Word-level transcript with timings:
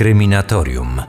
Kryminatorium. 0.00 1.02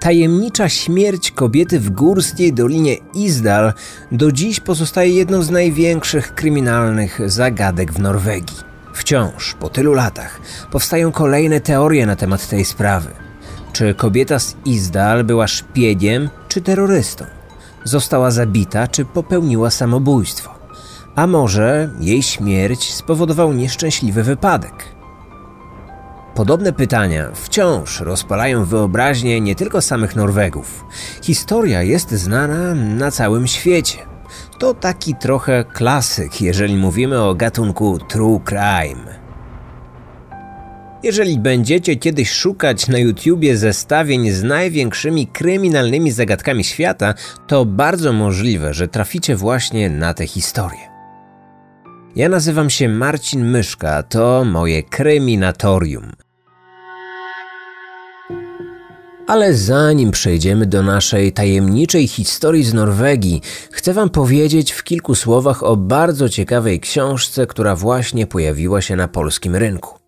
Tajemnicza 0.00 0.68
śmierć 0.68 1.30
kobiety 1.30 1.80
w 1.80 1.90
górskiej 1.90 2.52
dolinie 2.52 2.96
Isdal 3.14 3.72
do 4.12 4.32
dziś 4.32 4.60
pozostaje 4.60 5.10
jedną 5.10 5.42
z 5.42 5.50
największych 5.50 6.34
kryminalnych 6.34 7.30
zagadek 7.30 7.92
w 7.92 7.98
Norwegii. 7.98 8.56
Wciąż, 8.94 9.54
po 9.60 9.68
tylu 9.68 9.94
latach, 9.94 10.40
powstają 10.70 11.12
kolejne 11.12 11.60
teorie 11.60 12.06
na 12.06 12.16
temat 12.16 12.48
tej 12.48 12.64
sprawy. 12.64 13.10
Czy 13.72 13.94
kobieta 13.94 14.38
z 14.38 14.56
Isdal 14.64 15.24
była 15.24 15.46
szpiegiem 15.46 16.30
czy 16.48 16.60
terrorystą? 16.60 17.24
Została 17.84 18.30
zabita 18.30 18.88
czy 18.88 19.04
popełniła 19.04 19.70
samobójstwo? 19.70 20.54
A 21.14 21.26
może 21.26 21.90
jej 22.00 22.22
śmierć 22.22 22.94
spowodował 22.94 23.52
nieszczęśliwy 23.52 24.22
wypadek? 24.22 24.97
Podobne 26.38 26.72
pytania 26.72 27.30
wciąż 27.34 28.00
rozpalają 28.00 28.64
wyobraźnię 28.64 29.40
nie 29.40 29.54
tylko 29.54 29.82
samych 29.82 30.16
Norwegów. 30.16 30.84
Historia 31.22 31.82
jest 31.82 32.10
znana 32.10 32.74
na 32.74 33.10
całym 33.10 33.46
świecie. 33.46 33.98
To 34.58 34.74
taki 34.74 35.14
trochę 35.14 35.64
klasyk, 35.64 36.40
jeżeli 36.40 36.76
mówimy 36.76 37.22
o 37.22 37.34
gatunku 37.34 37.98
true 38.08 38.40
crime. 38.44 39.18
Jeżeli 41.02 41.38
będziecie 41.38 41.96
kiedyś 41.96 42.30
szukać 42.30 42.88
na 42.88 42.98
YouTubie 42.98 43.56
zestawień 43.56 44.30
z 44.30 44.42
największymi 44.42 45.26
kryminalnymi 45.26 46.10
zagadkami 46.10 46.64
świata, 46.64 47.14
to 47.46 47.64
bardzo 47.64 48.12
możliwe, 48.12 48.74
że 48.74 48.88
traficie 48.88 49.36
właśnie 49.36 49.90
na 49.90 50.14
tę 50.14 50.26
historię. 50.26 50.80
Ja 52.16 52.28
nazywam 52.28 52.70
się 52.70 52.88
Marcin 52.88 53.50
Myszka, 53.50 54.02
to 54.02 54.44
moje 54.44 54.82
kryminatorium. 54.82 56.27
Ale 59.28 59.54
zanim 59.54 60.10
przejdziemy 60.10 60.66
do 60.66 60.82
naszej 60.82 61.32
tajemniczej 61.32 62.08
historii 62.08 62.64
z 62.64 62.74
Norwegii, 62.74 63.42
chcę 63.70 63.92
Wam 63.92 64.10
powiedzieć 64.10 64.72
w 64.72 64.84
kilku 64.84 65.14
słowach 65.14 65.62
o 65.62 65.76
bardzo 65.76 66.28
ciekawej 66.28 66.80
książce, 66.80 67.46
która 67.46 67.76
właśnie 67.76 68.26
pojawiła 68.26 68.80
się 68.82 68.96
na 68.96 69.08
polskim 69.08 69.56
rynku. 69.56 69.98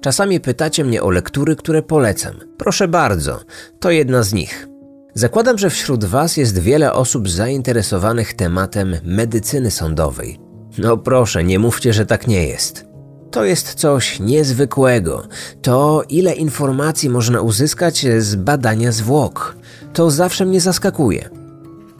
Czasami 0.00 0.40
pytacie 0.40 0.84
mnie 0.84 1.02
o 1.02 1.10
lektury, 1.10 1.56
które 1.56 1.82
polecam. 1.82 2.34
Proszę 2.58 2.88
bardzo, 2.88 3.40
to 3.80 3.90
jedna 3.90 4.22
z 4.22 4.32
nich. 4.32 4.68
Zakładam, 5.14 5.58
że 5.58 5.70
wśród 5.70 6.04
Was 6.04 6.36
jest 6.36 6.58
wiele 6.58 6.92
osób 6.92 7.28
zainteresowanych 7.28 8.34
tematem 8.34 8.96
medycyny 9.04 9.70
sądowej. 9.70 10.40
No 10.78 10.96
proszę, 10.96 11.44
nie 11.44 11.58
mówcie, 11.58 11.92
że 11.92 12.06
tak 12.06 12.26
nie 12.26 12.46
jest. 12.46 12.89
To 13.30 13.44
jest 13.44 13.74
coś 13.74 14.20
niezwykłego. 14.20 15.28
To, 15.62 16.02
ile 16.08 16.34
informacji 16.34 17.10
można 17.10 17.40
uzyskać 17.40 18.06
z 18.18 18.34
badania 18.34 18.92
zwłok. 18.92 19.56
To 19.92 20.10
zawsze 20.10 20.46
mnie 20.46 20.60
zaskakuje. 20.60 21.30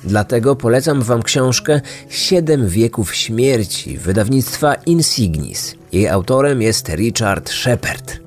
Dlatego 0.05 0.57
polecam 0.57 1.03
Wam 1.03 1.23
książkę 1.23 1.81
Siedem 2.09 2.69
wieków 2.69 3.15
śmierci 3.15 3.99
wydawnictwa 3.99 4.75
Insignis. 4.75 5.75
Jej 5.93 6.09
autorem 6.09 6.63
jest 6.63 6.89
Richard 6.89 7.51
Shepard. 7.51 8.21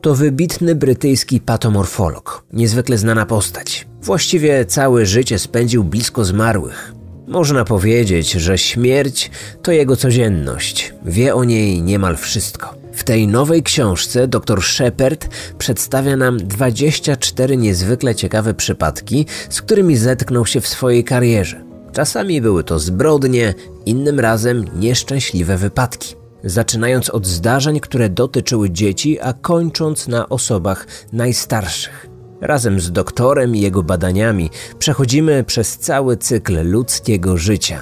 To 0.00 0.14
wybitny 0.14 0.74
brytyjski 0.74 1.40
patomorfolog, 1.40 2.44
niezwykle 2.52 2.98
znana 2.98 3.26
postać. 3.26 3.86
Właściwie 4.02 4.64
całe 4.64 5.06
życie 5.06 5.38
spędził 5.38 5.84
blisko 5.84 6.24
zmarłych. 6.24 7.01
Można 7.26 7.64
powiedzieć, 7.64 8.32
że 8.32 8.58
śmierć 8.58 9.30
to 9.62 9.72
jego 9.72 9.96
codzienność. 9.96 10.94
Wie 11.04 11.34
o 11.34 11.44
niej 11.44 11.82
niemal 11.82 12.16
wszystko. 12.16 12.74
W 12.92 13.04
tej 13.04 13.28
nowej 13.28 13.62
książce 13.62 14.28
dr 14.28 14.62
Shepard 14.62 15.28
przedstawia 15.58 16.16
nam 16.16 16.38
24 16.38 17.56
niezwykle 17.56 18.14
ciekawe 18.14 18.54
przypadki, 18.54 19.26
z 19.50 19.62
którymi 19.62 19.96
zetknął 19.96 20.46
się 20.46 20.60
w 20.60 20.68
swojej 20.68 21.04
karierze. 21.04 21.64
Czasami 21.92 22.40
były 22.40 22.64
to 22.64 22.78
zbrodnie, 22.78 23.54
innym 23.86 24.20
razem 24.20 24.64
nieszczęśliwe 24.80 25.56
wypadki. 25.56 26.14
Zaczynając 26.44 27.10
od 27.10 27.26
zdarzeń, 27.26 27.80
które 27.80 28.08
dotyczyły 28.08 28.70
dzieci, 28.70 29.20
a 29.20 29.32
kończąc 29.32 30.08
na 30.08 30.28
osobach 30.28 30.86
najstarszych. 31.12 32.11
Razem 32.42 32.80
z 32.80 32.92
doktorem 32.92 33.56
i 33.56 33.60
jego 33.60 33.82
badaniami 33.82 34.50
przechodzimy 34.78 35.44
przez 35.44 35.78
cały 35.78 36.16
cykl 36.16 36.70
ludzkiego 36.70 37.36
życia. 37.36 37.80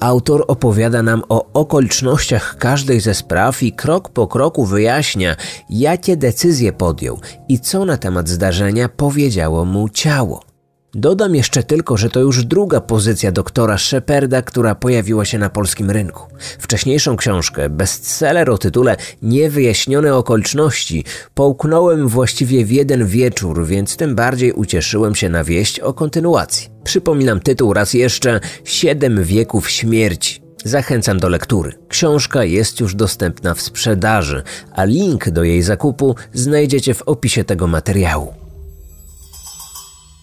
Autor 0.00 0.44
opowiada 0.48 1.02
nam 1.02 1.22
o 1.28 1.52
okolicznościach 1.52 2.56
każdej 2.58 3.00
ze 3.00 3.14
spraw 3.14 3.62
i 3.62 3.72
krok 3.72 4.08
po 4.08 4.26
kroku 4.26 4.66
wyjaśnia, 4.66 5.36
jakie 5.70 6.16
decyzje 6.16 6.72
podjął 6.72 7.20
i 7.48 7.60
co 7.60 7.84
na 7.84 7.96
temat 7.96 8.28
zdarzenia 8.28 8.88
powiedziało 8.88 9.64
mu 9.64 9.88
ciało. 9.88 10.47
Dodam 10.94 11.34
jeszcze 11.34 11.62
tylko, 11.62 11.96
że 11.96 12.10
to 12.10 12.20
już 12.20 12.44
druga 12.44 12.80
pozycja 12.80 13.32
doktora 13.32 13.78
Sheparda, 13.78 14.42
która 14.42 14.74
pojawiła 14.74 15.24
się 15.24 15.38
na 15.38 15.50
polskim 15.50 15.90
rynku. 15.90 16.22
Wcześniejszą 16.58 17.16
książkę, 17.16 17.68
bestseller 17.68 18.50
o 18.50 18.58
tytule 18.58 18.96
Niewyjaśnione 19.22 20.14
okoliczności, 20.14 21.04
połknąłem 21.34 22.08
właściwie 22.08 22.64
w 22.64 22.70
jeden 22.70 23.06
wieczór, 23.06 23.66
więc 23.66 23.96
tym 23.96 24.14
bardziej 24.14 24.52
ucieszyłem 24.52 25.14
się 25.14 25.28
na 25.28 25.44
wieść 25.44 25.80
o 25.80 25.92
kontynuacji. 25.92 26.68
Przypominam 26.84 27.40
tytuł 27.40 27.72
raz 27.72 27.94
jeszcze 27.94 28.40
Siedem 28.64 29.24
wieków 29.24 29.70
śmierci. 29.70 30.42
Zachęcam 30.64 31.18
do 31.18 31.28
lektury. 31.28 31.72
Książka 31.88 32.44
jest 32.44 32.80
już 32.80 32.94
dostępna 32.94 33.54
w 33.54 33.60
sprzedaży, 33.62 34.42
a 34.72 34.84
link 34.84 35.30
do 35.30 35.44
jej 35.44 35.62
zakupu 35.62 36.14
znajdziecie 36.32 36.94
w 36.94 37.02
opisie 37.02 37.44
tego 37.44 37.66
materiału. 37.66 38.47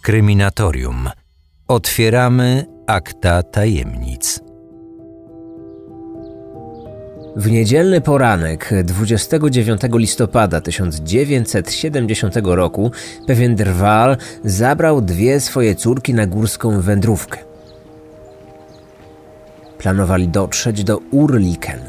Kryminatorium. 0.06 1.10
Otwieramy 1.68 2.66
akta 2.88 3.44
tajemnic. 3.44 4.40
W 7.36 7.52
niedzielny 7.52 8.02
poranek 8.02 8.74
29 8.84 9.82
listopada 9.94 10.62
1970 10.62 12.36
roku 12.44 12.92
pewien 13.28 13.56
drwal 13.56 14.18
zabrał 14.44 15.02
dwie 15.02 15.40
swoje 15.40 15.76
córki 15.76 16.14
na 16.14 16.28
górską 16.28 16.82
wędrówkę. 16.82 17.40
Planowali 19.78 20.28
dotrzeć 20.28 20.84
do 20.84 20.98
Urliken. 20.98 21.80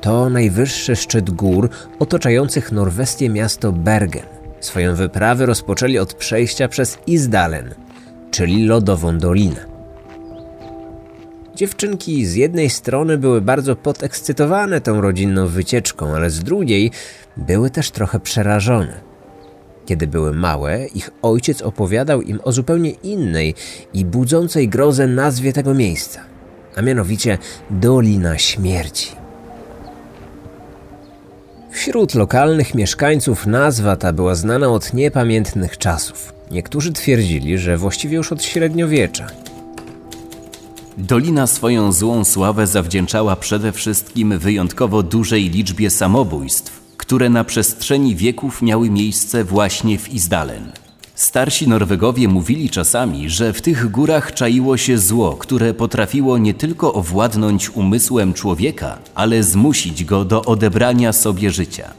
To 0.00 0.30
najwyższy 0.30 0.96
szczyt 0.96 1.30
gór 1.30 1.70
otaczających 1.98 2.72
norweskie 2.72 3.28
miasto 3.28 3.72
Bergen. 3.72 4.39
Swoją 4.60 4.94
wyprawę 4.94 5.46
rozpoczęli 5.46 5.98
od 5.98 6.14
przejścia 6.14 6.68
przez 6.68 6.98
Isdalen, 7.06 7.74
czyli 8.30 8.66
lodową 8.66 9.18
dolinę. 9.18 9.70
Dziewczynki 11.54 12.26
z 12.26 12.34
jednej 12.34 12.70
strony 12.70 13.18
były 13.18 13.40
bardzo 13.40 13.76
podekscytowane 13.76 14.80
tą 14.80 15.00
rodzinną 15.00 15.46
wycieczką, 15.46 16.14
ale 16.14 16.30
z 16.30 16.40
drugiej 16.40 16.90
były 17.36 17.70
też 17.70 17.90
trochę 17.90 18.20
przerażone. 18.20 19.00
Kiedy 19.86 20.06
były 20.06 20.32
małe, 20.32 20.86
ich 20.86 21.10
ojciec 21.22 21.62
opowiadał 21.62 22.22
im 22.22 22.40
o 22.44 22.52
zupełnie 22.52 22.90
innej 22.90 23.54
i 23.94 24.04
budzącej 24.04 24.68
grozę 24.68 25.06
nazwie 25.06 25.52
tego 25.52 25.74
miejsca, 25.74 26.20
a 26.76 26.82
mianowicie 26.82 27.38
Dolina 27.70 28.38
Śmierci. 28.38 29.19
Wśród 31.70 32.14
lokalnych 32.14 32.74
mieszkańców 32.74 33.46
nazwa 33.46 33.96
ta 33.96 34.12
była 34.12 34.34
znana 34.34 34.68
od 34.68 34.94
niepamiętnych 34.94 35.78
czasów. 35.78 36.32
Niektórzy 36.50 36.92
twierdzili, 36.92 37.58
że 37.58 37.76
właściwie 37.76 38.16
już 38.16 38.32
od 38.32 38.42
średniowiecza. 38.42 39.26
Dolina 40.98 41.46
swoją 41.46 41.92
złą 41.92 42.24
sławę 42.24 42.66
zawdzięczała 42.66 43.36
przede 43.36 43.72
wszystkim 43.72 44.38
wyjątkowo 44.38 45.02
dużej 45.02 45.50
liczbie 45.50 45.90
samobójstw, 45.90 46.80
które 46.96 47.30
na 47.30 47.44
przestrzeni 47.44 48.16
wieków 48.16 48.62
miały 48.62 48.90
miejsce 48.90 49.44
właśnie 49.44 49.98
w 49.98 50.08
Izdalen. 50.14 50.72
Starsi 51.20 51.68
Norwegowie 51.68 52.28
mówili 52.28 52.70
czasami, 52.70 53.30
że 53.30 53.52
w 53.52 53.62
tych 53.62 53.90
górach 53.90 54.34
czaiło 54.34 54.76
się 54.76 54.98
zło, 54.98 55.36
które 55.36 55.74
potrafiło 55.74 56.38
nie 56.38 56.54
tylko 56.54 56.94
owładnąć 56.94 57.70
umysłem 57.70 58.32
człowieka, 58.32 58.98
ale 59.14 59.42
zmusić 59.42 60.04
go 60.04 60.24
do 60.24 60.44
odebrania 60.44 61.12
sobie 61.12 61.50
życia. 61.50 61.90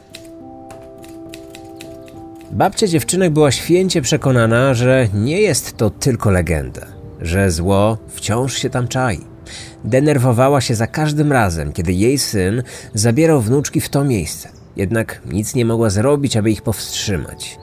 Babcia 2.50 2.86
dziewczynek 2.86 3.32
była 3.32 3.50
święcie 3.50 4.02
przekonana, 4.02 4.74
że 4.74 5.08
nie 5.14 5.40
jest 5.40 5.76
to 5.76 5.90
tylko 5.90 6.30
legenda, 6.30 6.86
że 7.20 7.50
zło 7.50 7.98
wciąż 8.08 8.54
się 8.54 8.70
tam 8.70 8.88
czai. 8.88 9.20
Denerwowała 9.84 10.60
się 10.60 10.74
za 10.74 10.86
każdym 10.86 11.32
razem, 11.32 11.72
kiedy 11.72 11.92
jej 11.92 12.18
syn 12.18 12.62
zabierał 12.94 13.40
wnuczki 13.40 13.80
w 13.80 13.88
to 13.88 14.04
miejsce. 14.04 14.48
Jednak 14.76 15.22
nic 15.32 15.54
nie 15.54 15.64
mogła 15.64 15.90
zrobić, 15.90 16.36
aby 16.36 16.50
ich 16.50 16.62
powstrzymać. 16.62 17.61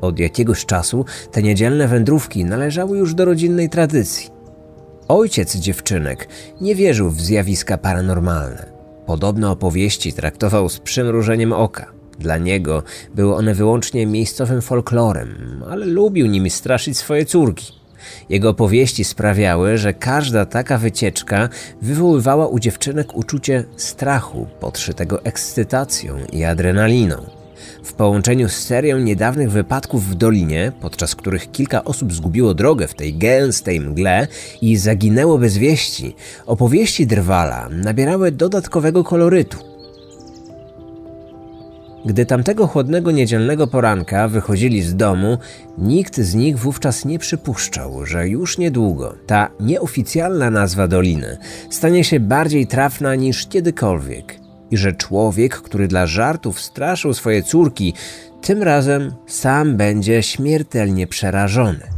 Od 0.00 0.18
jakiegoś 0.18 0.66
czasu 0.66 1.04
te 1.32 1.42
niedzielne 1.42 1.88
wędrówki 1.88 2.44
należały 2.44 2.98
już 2.98 3.14
do 3.14 3.24
rodzinnej 3.24 3.68
tradycji. 3.68 4.30
Ojciec 5.08 5.56
dziewczynek 5.56 6.28
nie 6.60 6.74
wierzył 6.74 7.10
w 7.10 7.20
zjawiska 7.20 7.78
paranormalne. 7.78 8.66
Podobne 9.06 9.50
opowieści 9.50 10.12
traktował 10.12 10.68
z 10.68 10.78
przymrużeniem 10.78 11.52
oka. 11.52 11.92
Dla 12.18 12.38
niego 12.38 12.82
były 13.14 13.34
one 13.34 13.54
wyłącznie 13.54 14.06
miejscowym 14.06 14.62
folklorem, 14.62 15.62
ale 15.70 15.86
lubił 15.86 16.26
nimi 16.26 16.50
straszyć 16.50 16.98
swoje 16.98 17.24
córki. 17.24 17.72
Jego 18.28 18.48
opowieści 18.48 19.04
sprawiały, 19.04 19.78
że 19.78 19.94
każda 19.94 20.46
taka 20.46 20.78
wycieczka 20.78 21.48
wywoływała 21.82 22.46
u 22.46 22.58
dziewczynek 22.58 23.16
uczucie 23.16 23.64
strachu 23.76 24.46
podszytego 24.60 25.24
ekscytacją 25.24 26.16
i 26.32 26.44
adrenaliną. 26.44 27.35
W 27.86 27.92
połączeniu 27.92 28.48
z 28.48 28.52
serią 28.52 28.98
niedawnych 28.98 29.50
wypadków 29.50 30.04
w 30.04 30.14
dolinie, 30.14 30.72
podczas 30.80 31.14
których 31.14 31.50
kilka 31.50 31.84
osób 31.84 32.12
zgubiło 32.12 32.54
drogę 32.54 32.88
w 32.88 32.94
tej 32.94 33.14
gęstej 33.14 33.80
mgle 33.80 34.26
i 34.62 34.76
zaginęło 34.76 35.38
bez 35.38 35.58
wieści, 35.58 36.14
opowieści 36.46 37.06
Drwala 37.06 37.68
nabierały 37.68 38.32
dodatkowego 38.32 39.04
kolorytu. 39.04 39.58
Gdy 42.04 42.26
tamtego 42.26 42.66
chłodnego 42.66 43.10
niedzielnego 43.10 43.66
poranka 43.66 44.28
wychodzili 44.28 44.82
z 44.82 44.96
domu, 44.96 45.38
nikt 45.78 46.16
z 46.20 46.34
nich 46.34 46.58
wówczas 46.58 47.04
nie 47.04 47.18
przypuszczał, 47.18 48.06
że 48.06 48.28
już 48.28 48.58
niedługo 48.58 49.14
ta 49.26 49.50
nieoficjalna 49.60 50.50
nazwa 50.50 50.88
doliny 50.88 51.36
stanie 51.70 52.04
się 52.04 52.20
bardziej 52.20 52.66
trafna 52.66 53.14
niż 53.14 53.46
kiedykolwiek 53.46 54.45
i 54.70 54.76
że 54.76 54.92
człowiek, 54.92 55.56
który 55.56 55.88
dla 55.88 56.06
żartów 56.06 56.60
straszył 56.60 57.14
swoje 57.14 57.42
córki, 57.42 57.94
tym 58.42 58.62
razem 58.62 59.14
sam 59.26 59.76
będzie 59.76 60.22
śmiertelnie 60.22 61.06
przerażony. 61.06 61.96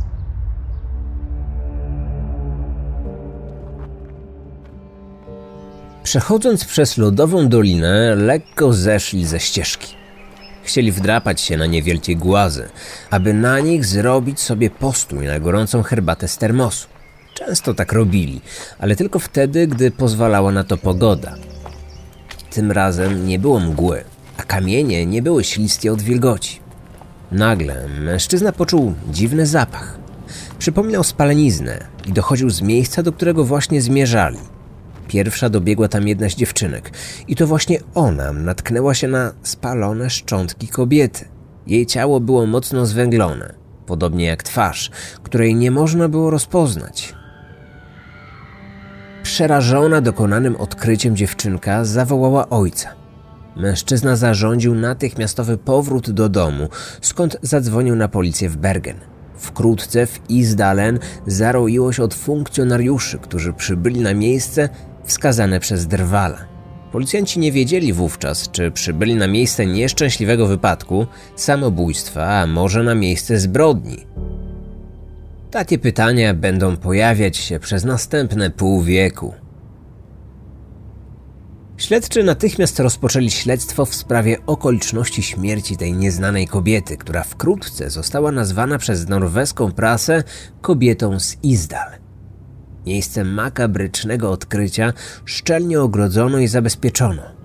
Przechodząc 6.03 6.65
przez 6.65 6.99
lodową 6.99 7.49
dolinę, 7.49 8.15
lekko 8.17 8.73
zeszli 8.73 9.27
ze 9.27 9.41
ścieżki. 9.41 9.95
Chcieli 10.63 10.93
wdrapać 10.93 11.41
się 11.41 11.57
na 11.57 11.67
niewielkie 11.67 12.17
głazy, 12.17 12.69
aby 13.11 13.35
na 13.35 13.61
nich 13.61 13.87
zrobić 13.87 14.41
sobie 14.41 14.71
postój 14.71 15.27
na 15.27 15.41
gorącą 15.41 15.83
herbatę 15.83 16.29
z 16.29 16.39
termosu. 16.39 16.89
Często 17.35 17.75
tak 17.75 17.93
robili, 17.93 18.41
ale 18.79 18.97
tylko 18.97 19.19
wtedy, 19.19 19.67
gdy 19.67 19.91
pozwalała 19.91 20.53
na 20.53 20.65
to 20.65 20.77
pogoda. 20.77 21.35
Tym 22.51 22.73
razem 22.73 23.27
nie 23.27 23.39
było 23.39 23.61
mgły, 23.61 24.05
a 24.37 24.43
kamienie 24.43 25.07
nie 25.07 25.23
były 25.23 25.45
śliskie 25.45 25.93
od 25.93 26.03
wilgoci. 26.03 26.61
Nagle 27.33 27.89
mężczyzna 27.89 28.53
poczuł 28.53 28.95
dziwny 29.11 29.47
zapach. 29.47 29.99
Przypominał 30.59 31.05
spaleniznę 31.05 31.79
i 32.07 32.13
dochodził 32.13 32.51
z 32.51 32.63
miejsca, 32.63 33.03
do 33.03 33.13
którego 33.13 33.45
właśnie 33.45 33.83
zmierzali. 33.83 34.39
Pierwsza 35.09 35.49
dobiegła 35.49 35.89
tam 35.89 36.09
jedna 36.09 36.29
z 36.29 36.35
dziewczynek 36.35 36.91
i 37.29 37.37
to 37.37 37.47
właśnie 37.47 37.79
ona 37.95 38.33
natknęła 38.33 38.95
się 38.95 39.09
na 39.09 39.33
spalone 39.43 40.11
szczątki 40.11 40.69
kobiety. 40.69 41.25
Jej 41.67 41.87
ciało 41.87 42.21
było 42.21 42.47
mocno 42.47 42.87
zwęglone, 42.87 43.55
podobnie 43.87 44.27
jak 44.27 44.43
twarz, 44.43 44.91
której 45.23 45.55
nie 45.55 45.71
można 45.71 46.09
było 46.09 46.31
rozpoznać. 46.31 47.18
Przerażona 49.29 50.01
dokonanym 50.01 50.57
odkryciem 50.57 51.17
dziewczynka 51.17 51.85
zawołała 51.85 52.49
ojca. 52.49 52.89
Mężczyzna 53.57 54.17
zarządził 54.17 54.75
natychmiastowy 54.75 55.59
powrót 55.59 56.11
do 56.11 56.29
domu, 56.29 56.69
skąd 57.01 57.37
zadzwonił 57.43 57.97
na 57.97 58.09
policję 58.09 58.49
w 58.49 58.57
Bergen. 58.57 58.97
Wkrótce 59.37 60.07
w 60.07 60.31
Isdalen 60.31 60.99
zaroiło 61.27 61.93
się 61.93 62.03
od 62.03 62.15
funkcjonariuszy, 62.15 63.19
którzy 63.19 63.53
przybyli 63.53 64.01
na 64.01 64.15
miejsce 64.15 64.69
wskazane 65.05 65.61
przez 65.61 65.87
Drwala. 65.87 66.39
Policjanci 66.93 67.41
nie 67.41 67.53
wiedzieli 67.53 67.93
wówczas, 67.93 68.51
czy 68.51 68.71
przybyli 68.71 69.15
na 69.15 69.27
miejsce 69.27 69.67
nieszczęśliwego 69.67 70.47
wypadku, 70.47 71.07
samobójstwa, 71.37 72.41
a 72.41 72.47
może 72.47 72.83
na 72.83 72.95
miejsce 72.95 73.39
zbrodni. 73.39 74.07
Takie 75.51 75.79
pytania 75.79 76.35
będą 76.35 76.77
pojawiać 76.77 77.37
się 77.37 77.61
przez 77.61 77.85
następne 77.85 78.51
pół 78.51 78.83
wieku. 78.83 79.35
Śledczy 81.77 82.25
natychmiast 82.25 82.81
rozpoczęli 82.81 83.31
śledztwo 83.31 83.85
w 83.87 83.95
sprawie 83.95 84.37
okoliczności 84.47 85.23
śmierci 85.23 85.77
tej 85.77 85.93
nieznanej 85.93 86.47
kobiety, 86.47 86.97
która 86.97 87.23
wkrótce 87.23 87.91
została 87.91 88.33
nazwana 88.33 88.79
przez 88.79 89.09
norweską 89.09 89.73
prasę 89.73 90.25
kobietą 90.61 91.21
z 91.21 91.37
Izdal. 91.43 91.91
Miejsce 92.87 93.25
makabrycznego 93.25 94.31
odkrycia 94.31 94.93
szczelnie 95.25 95.81
ogrodzono 95.81 96.39
i 96.39 96.49
zabezpieczono. 96.49 97.38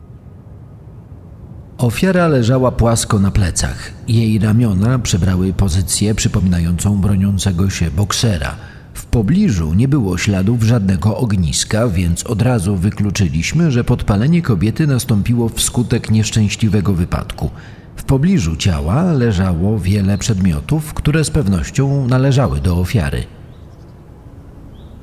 Ofiara 1.84 2.28
leżała 2.28 2.72
płasko 2.72 3.20
na 3.20 3.32
plecach. 3.32 3.92
Jej 4.08 4.40
ramiona 4.40 5.00
przybrały 5.00 5.54
pozycję 5.54 6.16
przypominającą 6.16 7.02
broniącego 7.02 7.70
się 7.70 7.92
boksera. 7.92 8.56
W 8.94 9.06
pobliżu 9.06 9.74
nie 9.74 9.88
było 9.88 10.18
śladów 10.18 10.64
żadnego 10.64 11.18
ogniska, 11.18 11.88
więc 11.88 12.24
od 12.24 12.42
razu 12.42 12.76
wykluczyliśmy, 12.76 13.72
że 13.72 13.84
podpalenie 13.84 14.42
kobiety 14.42 14.88
nastąpiło 14.88 15.50
wskutek 15.50 16.12
nieszczęśliwego 16.12 16.94
wypadku. 16.94 17.50
W 17.96 18.04
pobliżu 18.04 18.56
ciała 18.56 19.12
leżało 19.12 19.80
wiele 19.80 20.18
przedmiotów, 20.18 20.94
które 20.94 21.24
z 21.24 21.30
pewnością 21.30 22.08
należały 22.08 22.60
do 22.60 22.80
ofiary. 22.80 23.24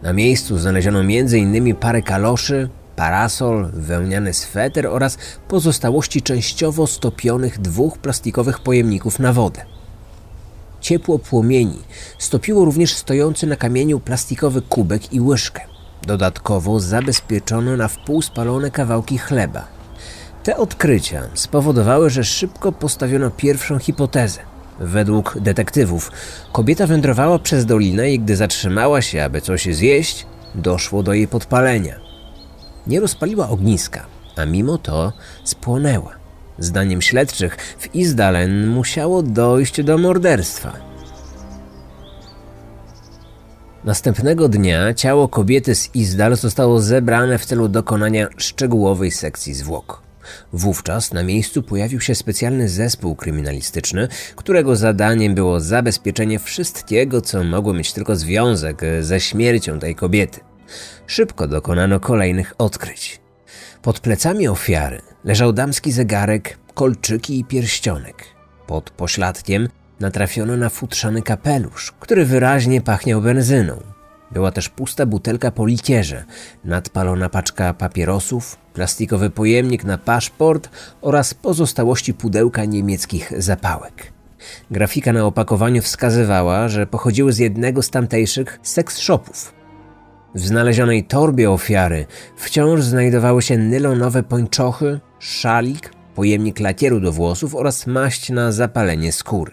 Na 0.02 0.12
miejscu 0.12 0.58
znaleziono 0.58 1.00
m.in. 1.00 1.74
parę 1.74 2.02
kaloszy, 2.02 2.68
parasol, 3.00 3.70
wełniany 3.72 4.34
sweter 4.34 4.86
oraz 4.86 5.18
pozostałości 5.48 6.22
częściowo 6.22 6.86
stopionych 6.86 7.58
dwóch 7.58 7.98
plastikowych 7.98 8.58
pojemników 8.58 9.18
na 9.18 9.32
wodę. 9.32 9.64
Ciepło 10.80 11.18
płomieni 11.18 11.78
stopiło 12.18 12.64
również 12.64 12.94
stojący 12.94 13.46
na 13.46 13.56
kamieniu 13.56 14.00
plastikowy 14.00 14.62
kubek 14.62 15.12
i 15.12 15.20
łyżkę. 15.20 15.60
Dodatkowo 16.06 16.80
zabezpieczono 16.80 17.76
na 17.76 17.88
wpół 17.88 18.22
spalone 18.22 18.70
kawałki 18.70 19.18
chleba. 19.18 19.64
Te 20.42 20.56
odkrycia 20.56 21.22
spowodowały, 21.34 22.10
że 22.10 22.24
szybko 22.24 22.72
postawiono 22.72 23.30
pierwszą 23.30 23.78
hipotezę. 23.78 24.40
Według 24.80 25.38
detektywów 25.38 26.10
kobieta 26.52 26.86
wędrowała 26.86 27.38
przez 27.38 27.66
dolinę 27.66 28.10
i 28.10 28.20
gdy 28.20 28.36
zatrzymała 28.36 29.02
się, 29.02 29.24
aby 29.24 29.40
coś 29.40 29.64
zjeść, 29.64 30.26
doszło 30.54 31.02
do 31.02 31.12
jej 31.12 31.28
podpalenia. 31.28 32.09
Nie 32.90 33.00
rozpaliła 33.00 33.48
ogniska, 33.48 34.06
a 34.36 34.44
mimo 34.44 34.78
to 34.78 35.12
spłonęła. 35.44 36.14
Zdaniem 36.58 37.02
śledczych 37.02 37.56
w 37.78 37.94
Izdalen 37.94 38.66
musiało 38.66 39.22
dojść 39.22 39.82
do 39.82 39.98
morderstwa. 39.98 40.72
Następnego 43.84 44.48
dnia 44.48 44.94
ciało 44.94 45.28
kobiety 45.28 45.74
z 45.74 45.94
Izdal 45.94 46.36
zostało 46.36 46.80
zebrane 46.80 47.38
w 47.38 47.44
celu 47.44 47.68
dokonania 47.68 48.28
szczegółowej 48.36 49.10
sekcji 49.10 49.54
zwłok. 49.54 50.02
Wówczas 50.52 51.12
na 51.12 51.22
miejscu 51.22 51.62
pojawił 51.62 52.00
się 52.00 52.14
specjalny 52.14 52.68
zespół 52.68 53.16
kryminalistyczny, 53.16 54.08
którego 54.36 54.76
zadaniem 54.76 55.34
było 55.34 55.60
zabezpieczenie 55.60 56.38
wszystkiego, 56.38 57.20
co 57.20 57.44
mogło 57.44 57.74
mieć 57.74 57.92
tylko 57.92 58.16
związek 58.16 58.82
ze 59.00 59.20
śmiercią 59.20 59.78
tej 59.78 59.94
kobiety. 59.94 60.49
Szybko 61.06 61.48
dokonano 61.48 62.00
kolejnych 62.00 62.54
odkryć. 62.58 63.20
Pod 63.82 64.00
plecami 64.00 64.48
ofiary 64.48 65.02
leżał 65.24 65.52
damski 65.52 65.92
zegarek, 65.92 66.58
kolczyki 66.74 67.38
i 67.40 67.44
pierścionek. 67.44 68.24
Pod 68.66 68.90
pośladkiem 68.90 69.68
natrafiono 70.00 70.56
na 70.56 70.68
futrzany 70.68 71.22
kapelusz, 71.22 71.92
który 72.00 72.24
wyraźnie 72.24 72.80
pachniał 72.80 73.22
benzyną. 73.22 73.82
Była 74.30 74.52
też 74.52 74.68
pusta 74.68 75.06
butelka 75.06 75.50
po 75.50 75.66
likierze, 75.66 76.24
nadpalona 76.64 77.28
paczka 77.28 77.74
papierosów, 77.74 78.56
plastikowy 78.74 79.30
pojemnik 79.30 79.84
na 79.84 79.98
paszport 79.98 80.68
oraz 81.00 81.34
pozostałości 81.34 82.14
pudełka 82.14 82.64
niemieckich 82.64 83.32
zapałek. 83.38 84.12
Grafika 84.70 85.12
na 85.12 85.24
opakowaniu 85.24 85.82
wskazywała, 85.82 86.68
że 86.68 86.86
pochodziły 86.86 87.32
z 87.32 87.38
jednego 87.38 87.82
z 87.82 87.90
tamtejszych 87.90 88.60
seks 88.62 88.98
shopów. 88.98 89.59
W 90.34 90.46
znalezionej 90.46 91.04
torbie 91.04 91.50
ofiary 91.50 92.06
wciąż 92.36 92.82
znajdowały 92.82 93.42
się 93.42 93.58
nylonowe 93.58 94.22
pończochy, 94.22 95.00
szalik, 95.18 95.92
pojemnik 96.14 96.60
lakieru 96.60 97.00
do 97.00 97.12
włosów 97.12 97.54
oraz 97.54 97.86
maść 97.86 98.30
na 98.30 98.52
zapalenie 98.52 99.12
skóry. 99.12 99.52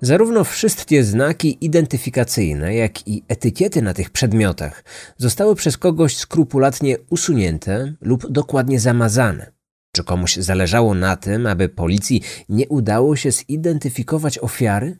Zarówno 0.00 0.44
wszystkie 0.44 1.04
znaki 1.04 1.58
identyfikacyjne, 1.60 2.74
jak 2.74 3.08
i 3.08 3.22
etykiety 3.28 3.82
na 3.82 3.94
tych 3.94 4.10
przedmiotach 4.10 4.84
zostały 5.16 5.54
przez 5.54 5.78
kogoś 5.78 6.16
skrupulatnie 6.16 6.96
usunięte 7.10 7.94
lub 8.00 8.30
dokładnie 8.30 8.80
zamazane. 8.80 9.52
Czy 9.92 10.04
komuś 10.04 10.36
zależało 10.36 10.94
na 10.94 11.16
tym, 11.16 11.46
aby 11.46 11.68
policji 11.68 12.22
nie 12.48 12.68
udało 12.68 13.16
się 13.16 13.30
zidentyfikować 13.30 14.38
ofiary? 14.38 14.98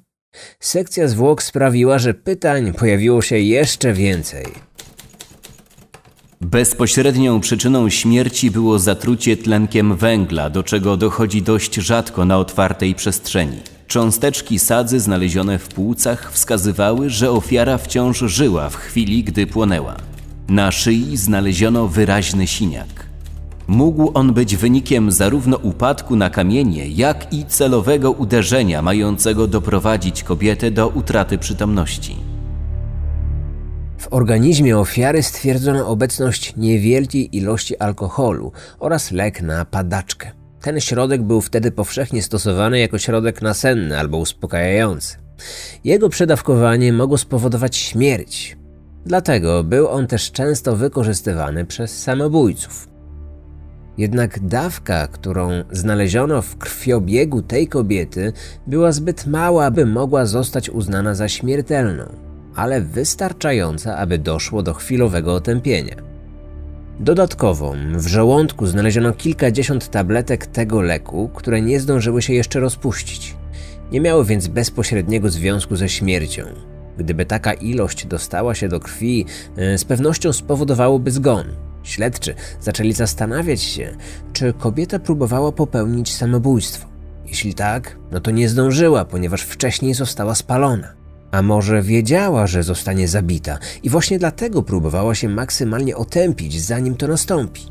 Sekcja 0.61 1.09
zwłok 1.09 1.43
sprawiła, 1.43 1.99
że 1.99 2.15
pytań 2.15 2.73
pojawiło 2.73 3.23
się 3.23 3.39
jeszcze 3.39 3.93
więcej. 3.93 4.45
Bezpośrednią 6.45 7.41
przyczyną 7.41 7.89
śmierci 7.89 8.51
było 8.51 8.79
zatrucie 8.79 9.37
tlenkiem 9.37 9.97
węgla, 9.97 10.51
do 10.51 10.63
czego 10.63 10.97
dochodzi 10.97 11.43
dość 11.43 11.75
rzadko 11.75 12.25
na 12.25 12.39
otwartej 12.39 12.95
przestrzeni. 12.95 13.57
Cząsteczki 13.87 14.59
sadzy 14.59 15.01
znalezione 15.01 15.59
w 15.59 15.69
płucach 15.69 16.33
wskazywały, 16.33 17.11
że 17.11 17.31
ofiara 17.31 17.79
wciąż 17.79 18.19
żyła 18.19 18.71
w 18.71 18.77
chwili, 18.77 19.25
gdy 19.25 19.47
płonęła. 19.47 19.97
Na 20.49 20.73
szyi 20.73 21.17
znaleziono 21.17 21.89
wyraźny 21.89 22.47
siniak. 22.47 23.07
Mógł 23.67 24.11
on 24.15 24.33
być 24.33 24.57
wynikiem 24.57 25.11
zarówno 25.13 25.57
upadku 25.57 26.17
na 26.17 26.31
kamienie, 26.31 26.89
jak 26.89 27.33
i 27.33 27.45
celowego 27.45 28.11
uderzenia 28.11 28.83
mającego 28.83 29.47
doprowadzić 29.47 30.23
kobietę 30.23 30.71
do 30.71 30.89
utraty 30.89 31.39
przytomności. 31.39 32.34
W 34.05 34.13
organizmie 34.13 34.79
ofiary 34.79 35.23
stwierdzono 35.23 35.89
obecność 35.89 36.57
niewielkiej 36.57 37.37
ilości 37.37 37.79
alkoholu 37.79 38.53
oraz 38.79 39.11
lek 39.11 39.43
na 39.43 39.65
padaczkę. 39.65 40.31
Ten 40.61 40.81
środek 40.81 41.23
był 41.23 41.41
wtedy 41.41 41.71
powszechnie 41.71 42.23
stosowany 42.23 42.79
jako 42.79 42.99
środek 42.99 43.43
nasenny 43.43 43.99
albo 43.99 44.19
uspokajający. 44.19 45.17
Jego 45.85 46.09
przedawkowanie 46.09 46.93
mogło 46.93 47.19
spowodować 47.19 47.77
śmierć. 47.77 48.57
Dlatego 49.07 49.65
był 49.65 49.89
on 49.89 50.07
też 50.07 50.33
często 50.33 50.77
wykorzystywany 50.77 51.65
przez 51.65 52.03
samobójców. 52.03 52.89
Jednak 53.99 54.47
dawka, 54.47 55.07
którą 55.09 55.51
znaleziono 55.71 56.43
w 56.43 56.57
krwiobiegu 56.57 57.43
tej 57.43 57.69
kobiety, 57.69 58.33
była 58.67 58.93
zbyt 58.93 59.27
mała, 59.27 59.71
by 59.71 59.87
mogła 59.87 60.27
zostać 60.27 60.71
uznana 60.71 61.15
za 61.15 61.29
śmiertelną, 61.29 62.34
ale 62.57 62.81
wystarczająca, 62.81 63.97
aby 63.97 64.19
doszło 64.19 64.63
do 64.63 64.75
chwilowego 64.75 65.35
otępienia. 65.35 65.95
Dodatkowo 67.01 67.75
w 67.97 68.07
żołądku 68.07 68.67
znaleziono 68.67 69.13
kilkadziesiąt 69.13 69.91
tabletek 69.91 70.47
tego 70.47 70.81
leku, 70.81 71.31
które 71.35 71.63
nie 71.63 71.81
zdążyły 71.81 72.23
się 72.23 72.33
jeszcze 72.33 72.61
rozpuścić. 72.61 73.37
Nie 73.93 74.01
miały 74.01 74.25
więc 74.25 74.49
bezpośredniego 74.49 75.31
związku 75.31 75.77
ze 75.77 75.89
śmiercią. 75.89 76.43
Gdyby 76.99 77.27
taka 77.27 77.53
ilość 77.53 78.07
dostała 78.07 78.55
się 78.55 78.69
do 78.69 78.81
krwi, 78.81 79.27
e, 79.57 79.79
z 79.79 79.85
pewnością 79.85 80.33
spowodowałoby 80.33 81.11
zgon. 81.11 81.45
Śledczy 81.83 82.35
zaczęli 82.61 82.93
zastanawiać 82.93 83.63
się, 83.63 83.97
czy 84.33 84.53
kobieta 84.53 84.99
próbowała 84.99 85.53
popełnić 85.53 86.15
samobójstwo. 86.15 86.89
Jeśli 87.27 87.55
tak, 87.55 87.97
no 88.13 88.21
to 88.21 88.31
nie 88.31 88.49
zdążyła, 88.49 89.05
ponieważ 89.05 89.43
wcześniej 89.43 89.95
została 89.95 90.35
spalona. 90.35 91.04
A 91.35 91.43
może 91.43 91.83
wiedziała, 91.83 92.47
że 92.47 92.63
zostanie 92.63 93.09
zabita 93.09 93.59
i 93.83 93.91
właśnie 93.91 94.19
dlatego 94.19 94.63
próbowała 94.63 95.15
się 95.15 95.29
maksymalnie 95.29 95.97
otępić, 95.97 96.61
zanim 96.61 96.97
to 96.97 97.09
nastąpi. 97.09 97.63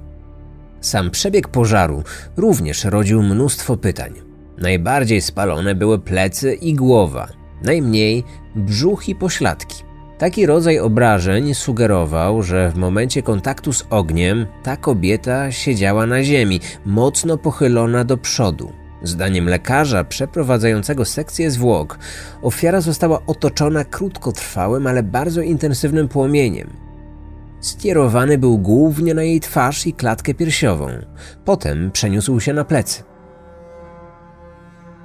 Sam 0.81 1.11
przebieg 1.11 1.47
pożaru 1.47 2.03
również 2.37 2.83
rodził 2.83 3.23
mnóstwo 3.23 3.77
pytań. 3.77 4.13
Najbardziej 4.57 5.21
spalone 5.21 5.75
były 5.75 5.99
plecy 5.99 6.53
i 6.53 6.73
głowa, 6.73 7.27
najmniej 7.61 8.23
brzuch 8.55 9.09
i 9.09 9.15
pośladki. 9.15 9.83
Taki 10.17 10.45
rodzaj 10.45 10.79
obrażeń 10.79 11.53
sugerował, 11.53 12.43
że 12.43 12.71
w 12.71 12.75
momencie 12.75 13.21
kontaktu 13.21 13.73
z 13.73 13.85
ogniem 13.89 14.45
ta 14.63 14.77
kobieta 14.77 15.51
siedziała 15.51 16.05
na 16.05 16.23
ziemi, 16.23 16.59
mocno 16.85 17.37
pochylona 17.37 18.03
do 18.03 18.17
przodu. 18.17 18.82
Zdaniem 19.03 19.49
lekarza 19.49 20.03
przeprowadzającego 20.03 21.05
sekcję 21.05 21.51
zwłok, 21.51 21.99
ofiara 22.41 22.81
została 22.81 23.25
otoczona 23.27 23.85
krótkotrwałym, 23.85 24.87
ale 24.87 25.03
bardzo 25.03 25.41
intensywnym 25.41 26.07
płomieniem. 26.07 26.69
Skierowany 27.61 28.37
był 28.37 28.57
głównie 28.57 29.13
na 29.13 29.23
jej 29.23 29.39
twarz 29.39 29.87
i 29.87 29.93
klatkę 29.93 30.33
piersiową. 30.33 30.87
Potem 31.45 31.91
przeniósł 31.91 32.39
się 32.39 32.53
na 32.53 32.65
plecy. 32.65 33.03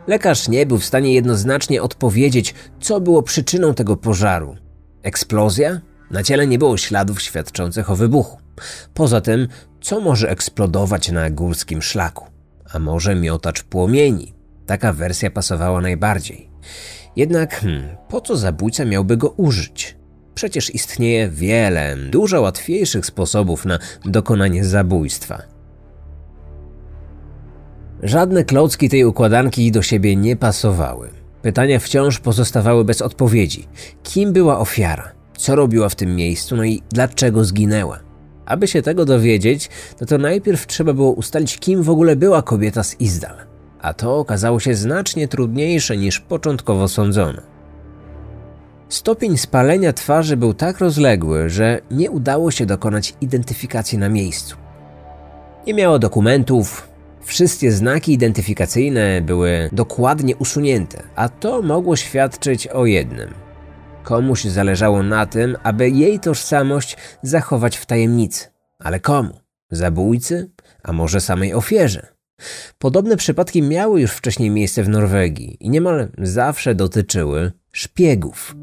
Lekarz 0.06 0.48
nie 0.48 0.66
był 0.66 0.78
w 0.78 0.84
stanie 0.84 1.14
jednoznacznie 1.14 1.82
odpowiedzieć, 1.82 2.54
co 2.80 3.00
było 3.00 3.22
przyczyną 3.22 3.74
tego 3.74 3.96
pożaru. 3.96 4.56
Eksplozja? 5.02 5.80
Na 6.10 6.22
ciele 6.22 6.46
nie 6.46 6.58
było 6.58 6.76
śladów 6.76 7.22
świadczących 7.22 7.90
o 7.90 7.96
wybuchu. 7.96 8.38
Poza 8.94 9.20
tym, 9.20 9.48
co 9.80 10.00
może 10.00 10.30
eksplodować 10.30 11.12
na 11.12 11.30
górskim 11.30 11.82
szlaku? 11.82 12.27
A 12.72 12.78
może 12.78 13.14
miotacz 13.14 13.62
płomieni? 13.62 14.34
Taka 14.66 14.92
wersja 14.92 15.30
pasowała 15.30 15.80
najbardziej. 15.80 16.50
Jednak 17.16 17.60
hmm, 17.60 17.96
po 18.08 18.20
co 18.20 18.36
zabójca 18.36 18.84
miałby 18.84 19.16
go 19.16 19.28
użyć? 19.28 19.96
Przecież 20.34 20.74
istnieje 20.74 21.28
wiele, 21.28 21.96
dużo 21.96 22.40
łatwiejszych 22.40 23.06
sposobów 23.06 23.64
na 23.64 23.78
dokonanie 24.04 24.64
zabójstwa. 24.64 25.42
Żadne 28.02 28.44
klocki 28.44 28.88
tej 28.88 29.04
układanki 29.04 29.72
do 29.72 29.82
siebie 29.82 30.16
nie 30.16 30.36
pasowały. 30.36 31.10
Pytania 31.42 31.78
wciąż 31.78 32.18
pozostawały 32.18 32.84
bez 32.84 33.02
odpowiedzi. 33.02 33.68
Kim 34.02 34.32
była 34.32 34.58
ofiara? 34.58 35.12
Co 35.36 35.56
robiła 35.56 35.88
w 35.88 35.94
tym 35.94 36.16
miejscu? 36.16 36.56
No 36.56 36.64
i 36.64 36.82
dlaczego 36.90 37.44
zginęła? 37.44 38.07
Aby 38.48 38.68
się 38.68 38.82
tego 38.82 39.04
dowiedzieć, 39.04 39.70
no 40.00 40.06
to 40.06 40.18
najpierw 40.18 40.66
trzeba 40.66 40.92
było 40.92 41.12
ustalić, 41.12 41.58
kim 41.58 41.82
w 41.82 41.90
ogóle 41.90 42.16
była 42.16 42.42
kobieta 42.42 42.82
z 42.82 43.00
Izdal. 43.00 43.36
A 43.80 43.94
to 43.94 44.18
okazało 44.18 44.60
się 44.60 44.74
znacznie 44.74 45.28
trudniejsze 45.28 45.96
niż 45.96 46.20
początkowo 46.20 46.88
sądzono. 46.88 47.42
Stopień 48.88 49.38
spalenia 49.38 49.92
twarzy 49.92 50.36
był 50.36 50.54
tak 50.54 50.78
rozległy, 50.78 51.50
że 51.50 51.80
nie 51.90 52.10
udało 52.10 52.50
się 52.50 52.66
dokonać 52.66 53.14
identyfikacji 53.20 53.98
na 53.98 54.08
miejscu. 54.08 54.56
Nie 55.66 55.74
miało 55.74 55.98
dokumentów, 55.98 56.88
Wszystkie 57.28 57.72
znaki 57.72 58.12
identyfikacyjne 58.12 59.20
były 59.20 59.68
dokładnie 59.72 60.36
usunięte, 60.36 61.02
a 61.16 61.28
to 61.28 61.62
mogło 61.62 61.96
świadczyć 61.96 62.66
o 62.68 62.86
jednym. 62.86 63.47
Komuś 64.08 64.44
zależało 64.44 65.02
na 65.02 65.26
tym, 65.26 65.56
aby 65.62 65.90
jej 65.90 66.20
tożsamość 66.20 66.96
zachować 67.22 67.76
w 67.76 67.86
tajemnicy. 67.86 68.46
Ale 68.78 69.00
komu? 69.00 69.34
Zabójcy? 69.70 70.50
A 70.82 70.92
może 70.92 71.20
samej 71.20 71.54
ofierze? 71.54 72.06
Podobne 72.78 73.16
przypadki 73.16 73.62
miały 73.62 74.00
już 74.00 74.10
wcześniej 74.10 74.50
miejsce 74.50 74.82
w 74.82 74.88
Norwegii 74.88 75.56
i 75.60 75.70
niemal 75.70 76.08
zawsze 76.18 76.74
dotyczyły 76.74 77.52
szpiegów. 77.72 78.56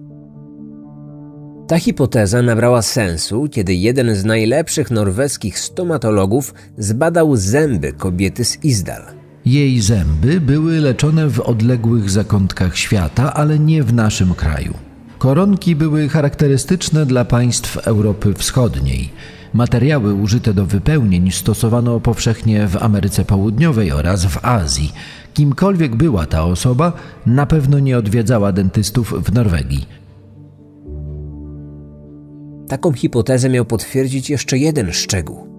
Ta 1.68 1.80
hipoteza 1.80 2.42
nabrała 2.42 2.82
sensu, 2.82 3.48
kiedy 3.52 3.74
jeden 3.74 4.16
z 4.16 4.26
najlepszych 4.26 4.92
norweskich 4.92 5.60
stomatologów 5.60 6.54
zbadał 6.78 7.36
zęby 7.36 7.94
kobiety 7.94 8.46
z 8.46 8.64
Izdal. 8.64 9.04
Jej 9.46 9.82
zęby 9.82 10.42
były 10.42 10.80
leczone 10.80 11.30
w 11.30 11.40
odległych 11.40 12.10
zakątkach 12.10 12.78
świata, 12.78 13.34
ale 13.34 13.60
nie 13.60 13.84
w 13.84 13.94
naszym 13.94 14.34
kraju. 14.34 14.74
Koronki 15.20 15.76
były 15.76 16.10
charakterystyczne 16.10 17.06
dla 17.06 17.26
państw 17.26 17.78
Europy 17.78 18.34
Wschodniej. 18.34 19.10
Materiały 19.54 20.14
użyte 20.14 20.54
do 20.54 20.66
wypełnień 20.66 21.32
stosowano 21.32 22.00
powszechnie 22.00 22.68
w 22.68 22.78
Ameryce 22.78 23.26
Południowej 23.26 23.92
oraz 23.92 24.26
w 24.26 24.46
Azji. 24.46 24.94
Kimkolwiek 25.34 25.96
była 25.96 26.26
ta 26.26 26.44
osoba, 26.44 26.94
na 27.26 27.46
pewno 27.46 27.80
nie 27.80 27.98
odwiedzała 27.98 28.52
dentystów 28.52 29.14
w 29.24 29.34
Norwegii. 29.34 29.86
Taką 32.68 32.94
hipotezę 32.94 33.50
miał 33.50 33.66
potwierdzić 33.66 34.30
jeszcze 34.30 34.58
jeden 34.58 34.94
szczegół. 34.94 35.55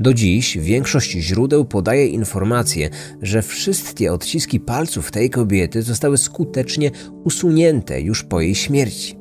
Do 0.00 0.14
dziś 0.14 0.58
większość 0.58 1.10
źródeł 1.10 1.64
podaje 1.64 2.06
informację, 2.06 2.90
że 3.22 3.42
wszystkie 3.42 4.12
odciski 4.12 4.60
palców 4.60 5.10
tej 5.10 5.30
kobiety 5.30 5.82
zostały 5.82 6.18
skutecznie 6.18 6.90
usunięte 7.24 8.00
już 8.00 8.24
po 8.24 8.40
jej 8.40 8.54
śmierci. 8.54 9.18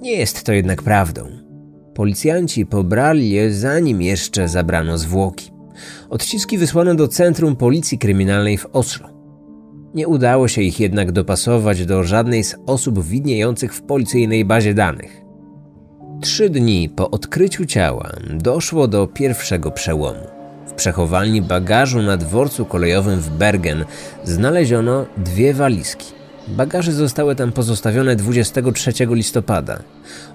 Nie 0.00 0.12
jest 0.12 0.42
to 0.42 0.52
jednak 0.52 0.82
prawdą. 0.82 1.28
Policjanci 1.94 2.66
pobrali 2.66 3.30
je 3.30 3.54
zanim 3.54 4.02
jeszcze 4.02 4.48
zabrano 4.48 4.98
zwłoki. 4.98 5.50
Odciski 6.10 6.58
wysłano 6.58 6.94
do 6.94 7.08
Centrum 7.08 7.56
Policji 7.56 7.98
Kryminalnej 7.98 8.58
w 8.58 8.66
Oslo. 8.72 9.08
Nie 9.94 10.08
udało 10.08 10.48
się 10.48 10.62
ich 10.62 10.80
jednak 10.80 11.12
dopasować 11.12 11.86
do 11.86 12.04
żadnej 12.04 12.44
z 12.44 12.56
osób 12.66 13.04
widniejących 13.04 13.74
w 13.74 13.82
policyjnej 13.82 14.44
bazie 14.44 14.74
danych. 14.74 15.25
Trzy 16.20 16.50
dni 16.50 16.88
po 16.88 17.10
odkryciu 17.10 17.66
ciała 17.66 18.10
doszło 18.30 18.88
do 18.88 19.06
pierwszego 19.06 19.70
przełomu. 19.70 20.26
W 20.66 20.72
przechowalni 20.72 21.42
bagażu 21.42 22.02
na 22.02 22.16
dworcu 22.16 22.64
kolejowym 22.64 23.20
w 23.20 23.30
Bergen 23.30 23.84
znaleziono 24.24 25.06
dwie 25.16 25.54
walizki. 25.54 26.06
Bagaże 26.48 26.92
zostały 26.92 27.36
tam 27.36 27.52
pozostawione 27.52 28.16
23 28.16 28.92
listopada. 29.10 29.78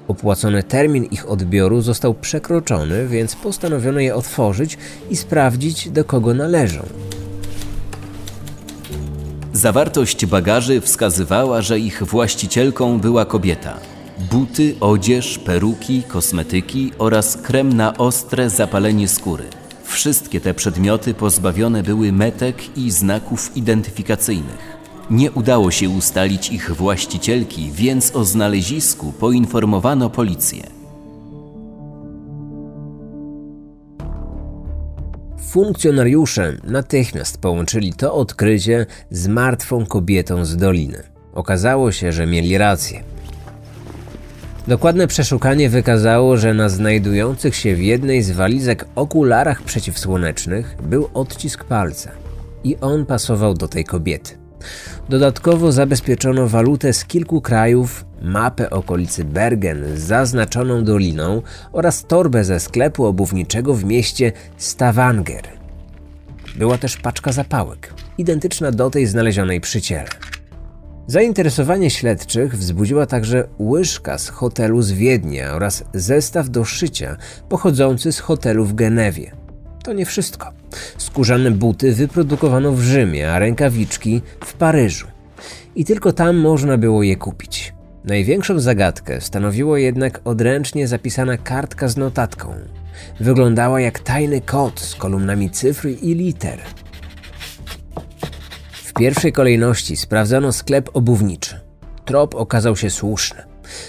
Opłacony 0.08 0.64
termin 0.64 1.04
ich 1.04 1.30
odbioru 1.30 1.82
został 1.82 2.14
przekroczony, 2.14 3.08
więc 3.08 3.36
postanowiono 3.36 4.00
je 4.00 4.16
otworzyć 4.16 4.78
i 5.10 5.16
sprawdzić, 5.18 5.90
do 5.90 6.06
kogo 6.06 6.34
należą. 6.34 6.86
Zawartość 9.54 10.26
bagaży 10.26 10.82
wskazywała, 10.82 11.62
że 11.62 11.80
ich 11.80 12.04
właścicielką 12.04 13.00
była 13.00 13.26
kobieta. 13.26 13.91
Buty, 14.30 14.76
odzież, 14.80 15.40
peruki, 15.40 16.04
kosmetyki 16.04 16.92
oraz 16.98 17.38
krem 17.38 17.74
na 17.74 17.98
ostre 17.98 18.50
zapalenie 18.50 19.08
skóry. 19.08 19.44
Wszystkie 19.84 20.42
te 20.42 20.54
przedmioty 20.54 21.14
pozbawione 21.14 21.84
były 21.84 22.12
metek 22.12 22.78
i 22.78 22.92
znaków 22.92 23.58
identyfikacyjnych. 23.58 24.78
Nie 25.10 25.32
udało 25.32 25.72
się 25.72 25.90
ustalić 25.90 26.52
ich 26.52 26.72
właścicielki, 26.72 27.72
więc 27.72 28.16
o 28.16 28.26
znalezisku 28.26 29.12
poinformowano 29.12 30.10
policję. 30.10 30.64
Funkcjonariusze 35.50 36.58
natychmiast 36.64 37.42
połączyli 37.42 37.94
to 37.94 38.14
odkrycie 38.14 38.86
z 39.12 39.28
martwą 39.28 39.86
kobietą 39.86 40.46
z 40.46 40.58
doliny. 40.58 41.04
Okazało 41.34 41.92
się, 41.92 42.12
że 42.12 42.26
mieli 42.28 42.58
rację. 42.58 43.11
Dokładne 44.68 45.08
przeszukanie 45.08 45.70
wykazało, 45.70 46.38
że 46.38 46.54
na 46.54 46.70
znajdujących 46.70 47.56
się 47.56 47.76
w 47.76 47.82
jednej 47.82 48.24
z 48.24 48.32
walizek 48.32 48.86
okularach 48.96 49.62
przeciwsłonecznych 49.62 50.76
był 50.84 51.10
odcisk 51.14 51.64
palca 51.64 52.12
i 52.64 52.78
on 52.78 53.06
pasował 53.06 53.54
do 53.54 53.68
tej 53.68 53.86
kobiety. 53.86 54.38
Dodatkowo 55.10 55.72
zabezpieczono 55.72 56.48
walutę 56.48 56.94
z 56.94 57.06
kilku 57.06 57.42
krajów, 57.42 58.06
mapę 58.22 58.70
okolicy 58.70 59.26
Bergen 59.26 59.86
z 59.98 60.00
zaznaczoną 60.00 60.84
doliną 60.84 61.42
oraz 61.72 62.06
torbę 62.06 62.44
ze 62.44 62.60
sklepu 62.60 63.06
obuwniczego 63.06 63.74
w 63.74 63.84
mieście 63.84 64.32
Stavanger. 64.58 65.44
Była 66.56 66.78
też 66.78 66.98
paczka 66.98 67.32
zapałek, 67.32 67.94
identyczna 68.18 68.72
do 68.72 68.90
tej 68.90 69.06
znalezionej 69.08 69.62
przy 69.62 69.82
ciele. 69.82 70.10
Zainteresowanie 71.08 71.90
śledczych 71.90 72.58
wzbudziła 72.58 73.06
także 73.06 73.48
łyżka 73.60 74.18
z 74.18 74.30
hotelu 74.30 74.82
z 74.82 74.92
Wiednia 74.92 75.54
oraz 75.54 75.84
zestaw 75.94 76.50
do 76.50 76.66
szycia 76.66 77.18
pochodzący 77.50 78.12
z 78.12 78.20
hotelu 78.20 78.66
w 78.66 78.74
Genewie. 78.74 79.32
To 79.84 79.94
nie 79.94 80.06
wszystko. 80.06 80.54
Skórzane 80.98 81.52
buty 81.52 81.94
wyprodukowano 81.94 82.72
w 82.72 82.82
Rzymie, 82.82 83.32
a 83.32 83.40
rękawiczki 83.40 84.22
w 84.46 84.54
Paryżu. 84.54 85.08
I 85.76 85.86
tylko 85.86 86.14
tam 86.14 86.38
można 86.38 86.78
było 86.78 87.04
je 87.04 87.16
kupić. 87.16 87.74
Największą 88.06 88.60
zagadkę 88.60 89.22
stanowiło 89.22 89.78
jednak 89.78 90.22
odręcznie 90.24 90.88
zapisana 90.88 91.38
kartka 91.38 91.88
z 91.88 91.98
notatką. 91.98 92.54
Wyglądała 93.20 93.82
jak 93.82 94.00
tajny 94.00 94.42
kod 94.42 94.80
z 94.80 94.96
kolumnami 94.96 95.50
cyfr 95.50 95.88
i 95.88 96.16
liter. 96.16 96.60
Pierwszej 99.02 99.32
kolejności 99.32 99.98
sprawdzono 99.98 100.52
sklep 100.52 100.90
obuwniczy. 100.94 101.60
Trop 102.06 102.36
okazał 102.36 102.76
się 102.76 102.90
słuszny. 102.90 103.44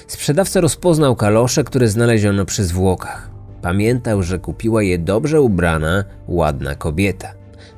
Sprzedawca 0.07 0.61
rozpoznał 0.61 1.17
kalosze, 1.17 1.65
które 1.65 1.89
znaleziono 1.89 2.45
przy 2.45 2.65
zwłokach. 2.65 3.31
Pamiętał, 3.63 4.23
że 4.23 4.39
kupiła 4.39 4.83
je 4.83 4.99
dobrze 4.99 5.41
ubrana, 5.41 6.05
ładna 6.29 6.75
kobieta. 6.75 7.35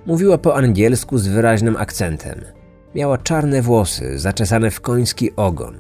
Mówiła 0.07 0.39
po 0.39 0.57
angielsku 0.57 1.19
z 1.19 1.27
wyraźnym 1.27 1.77
akcentem. 1.77 2.41
Miała 2.95 3.19
czarne 3.19 3.63
włosy, 3.63 4.19
zaczesane 4.19 4.71
w 4.71 4.81
koński 4.81 5.37
ogon. 5.37 5.75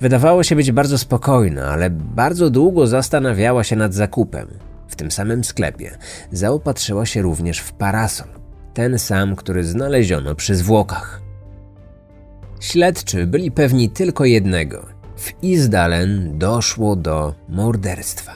Wydawało 0.00 0.42
się 0.42 0.56
być 0.56 0.72
bardzo 0.72 0.98
spokojna, 0.98 1.64
ale 1.64 1.90
bardzo 1.90 2.50
długo 2.50 2.86
zastanawiała 2.86 3.64
się 3.64 3.76
nad 3.76 3.94
zakupem. 3.94 4.48
W 4.88 4.96
tym 4.96 5.10
samym 5.10 5.44
sklepie 5.44 5.98
zaopatrzyła 6.32 7.06
się 7.06 7.22
również 7.22 7.58
w 7.58 7.72
parasol, 7.72 8.41
ten 8.74 8.98
sam, 8.98 9.36
który 9.36 9.64
znaleziono 9.64 10.34
przy 10.34 10.54
zwłokach. 10.54 11.22
Śledczy 12.60 13.26
byli 13.26 13.50
pewni 13.50 13.90
tylko 13.90 14.24
jednego. 14.24 14.86
W 15.16 15.42
Izdalen 15.42 16.38
doszło 16.38 16.96
do 16.96 17.34
morderstwa. 17.48 18.32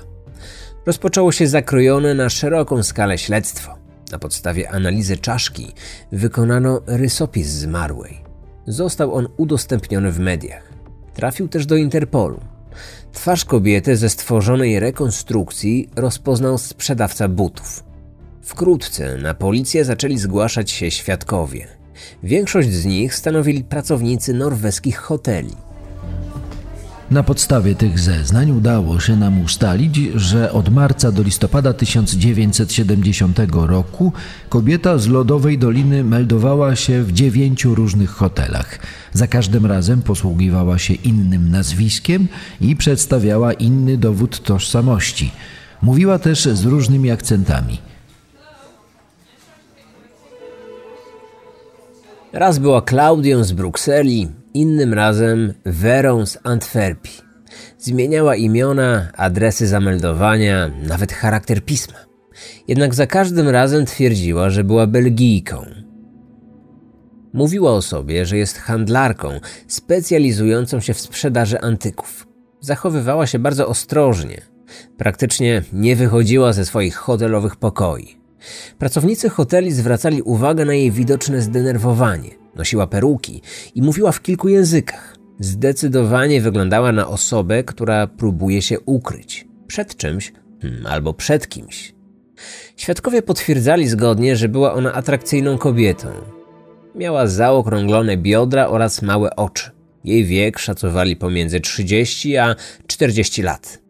Rozpoczęło 0.87 1.33
się 1.33 1.47
zakrojone 1.47 2.15
na 2.15 2.29
szeroką 2.29 2.83
skalę 2.83 3.19
śledztwo. 3.19 3.75
Na 4.13 4.19
podstawie 4.19 4.71
analizy 4.71 5.17
czaszki 5.17 5.73
wykonano 6.13 6.83
rysopis 6.87 7.47
zmarłej. 7.49 8.25
Został 8.67 9.15
on 9.15 9.29
udostępniony 9.37 10.13
w 10.13 10.19
mediach. 10.19 10.73
Trafił 11.15 11.49
też 11.49 11.67
do 11.67 11.77
Interpolu. 11.77 12.41
Twarz 13.13 13.45
kobiety 13.45 13.97
ze 13.97 14.09
stworzonej 14.09 14.81
rekonstrukcji 14.81 15.91
rozpoznał 15.97 16.59
sprzedawca 16.59 17.29
butów. 17.29 17.86
Wkrótce 18.47 19.17
na 19.17 19.35
policję 19.35 19.85
zaczęli 19.85 20.19
zgłaszać 20.19 20.71
się 20.71 20.91
świadkowie. 20.91 21.67
Większość 22.23 22.73
z 22.73 22.85
nich 22.85 23.15
stanowili 23.15 23.65
pracownicy 23.65 24.35
norweskich 24.35 24.97
hoteli. 24.97 25.51
Na 27.11 27.23
podstawie 27.23 27.75
tych 27.75 27.99
zeznań 27.99 28.51
udało 28.51 29.01
się 29.01 29.17
nam 29.17 29.41
ustalić, 29.41 29.97
że 30.15 30.53
od 30.53 30.69
marca 30.69 31.13
do 31.13 31.23
listopada 31.23 31.73
1970 31.73 33.39
roku 33.53 34.13
kobieta 34.49 34.99
z 34.99 35.07
Lodowej 35.07 35.59
Doliny 35.59 36.05
meldowała 36.05 36.77
się 36.77 37.03
w 37.03 37.13
dziewięciu 37.13 37.75
różnych 37.75 38.11
hotelach. 38.11 38.79
Za 39.13 39.27
każdym 39.27 39.67
razem 39.67 40.03
posługiwała 40.03 40.79
się 40.79 40.95
innym 40.95 41.51
nazwiskiem 41.51 42.29
i 42.61 42.77
przedstawiała 42.77 43.53
inny 43.53 43.97
dowód 43.97 44.43
tożsamości. 44.43 45.33
Mówiła 45.83 46.19
też 46.19 46.45
z 46.45 46.65
różnymi 46.65 47.11
akcentami. 47.11 47.79
Raz 52.33 52.59
była 52.59 52.83
Klaudią 52.83 53.45
z 53.45 53.53
Brukseli, 53.53 54.29
innym 54.55 54.95
razem 54.95 55.55
Werą 55.65 56.27
z 56.27 56.39
Antwerpii. 56.43 57.21
Zmieniała 57.79 58.37
imiona, 58.37 59.09
adresy 59.17 59.67
zameldowania, 59.67 60.71
nawet 60.89 61.13
charakter 61.13 61.65
pisma. 61.65 61.95
Jednak 62.69 62.95
za 62.95 63.07
każdym 63.07 63.49
razem 63.49 63.87
twierdziła, 63.87 64.51
że 64.51 64.65
była 64.65 64.87
Belgijką. 64.87 65.67
Mówiła 67.33 67.73
o 67.73 67.83
sobie, 67.83 68.27
że 68.27 68.37
jest 68.37 68.59
handlarką 68.59 69.41
specjalizującą 69.69 70.81
się 70.81 70.95
w 70.95 71.01
sprzedaży 71.01 71.61
antyków. 71.61 72.27
Zachowywała 72.61 73.27
się 73.27 73.39
bardzo 73.39 73.69
ostrożnie. 73.69 74.41
Praktycznie 74.97 75.63
nie 75.73 75.97
wychodziła 75.97 76.53
ze 76.53 76.65
swoich 76.65 76.97
hotelowych 76.97 77.57
pokoi. 77.57 78.26
Pracownicy 78.79 79.29
hoteli 79.29 79.73
zwracali 79.73 80.23
uwagę 80.23 80.65
na 80.65 80.75
jej 80.75 80.91
widoczne 80.91 81.43
zdenerwowanie. 81.43 82.31
Nosiła 82.55 82.87
peruki 82.87 83.43
i 83.75 83.83
mówiła 83.83 84.13
w 84.13 84.23
kilku 84.23 84.49
językach. 84.49 85.17
Zdecydowanie 85.41 86.41
wyglądała 86.41 86.93
na 86.93 87.09
osobę, 87.09 87.65
która 87.65 88.07
próbuje 88.07 88.63
się 88.63 88.81
ukryć 88.81 89.49
przed 89.67 89.97
czymś 89.97 90.33
hmm, 90.63 90.87
albo 90.87 91.15
przed 91.15 91.49
kimś. 91.49 91.95
Świadkowie 92.77 93.23
potwierdzali 93.23 93.89
zgodnie, 93.89 94.37
że 94.37 94.49
była 94.49 94.75
ona 94.75 94.93
atrakcyjną 94.93 95.59
kobietą. 95.59 96.09
Miała 96.95 97.27
zaokrąglone 97.27 98.17
biodra 98.17 98.67
oraz 98.67 99.03
małe 99.03 99.37
oczy. 99.37 99.71
Jej 100.05 100.25
wiek 100.25 100.59
szacowali 100.59 101.17
pomiędzy 101.17 101.61
30 101.61 102.37
a 102.37 102.57
40 102.87 103.43
lat. 103.43 103.86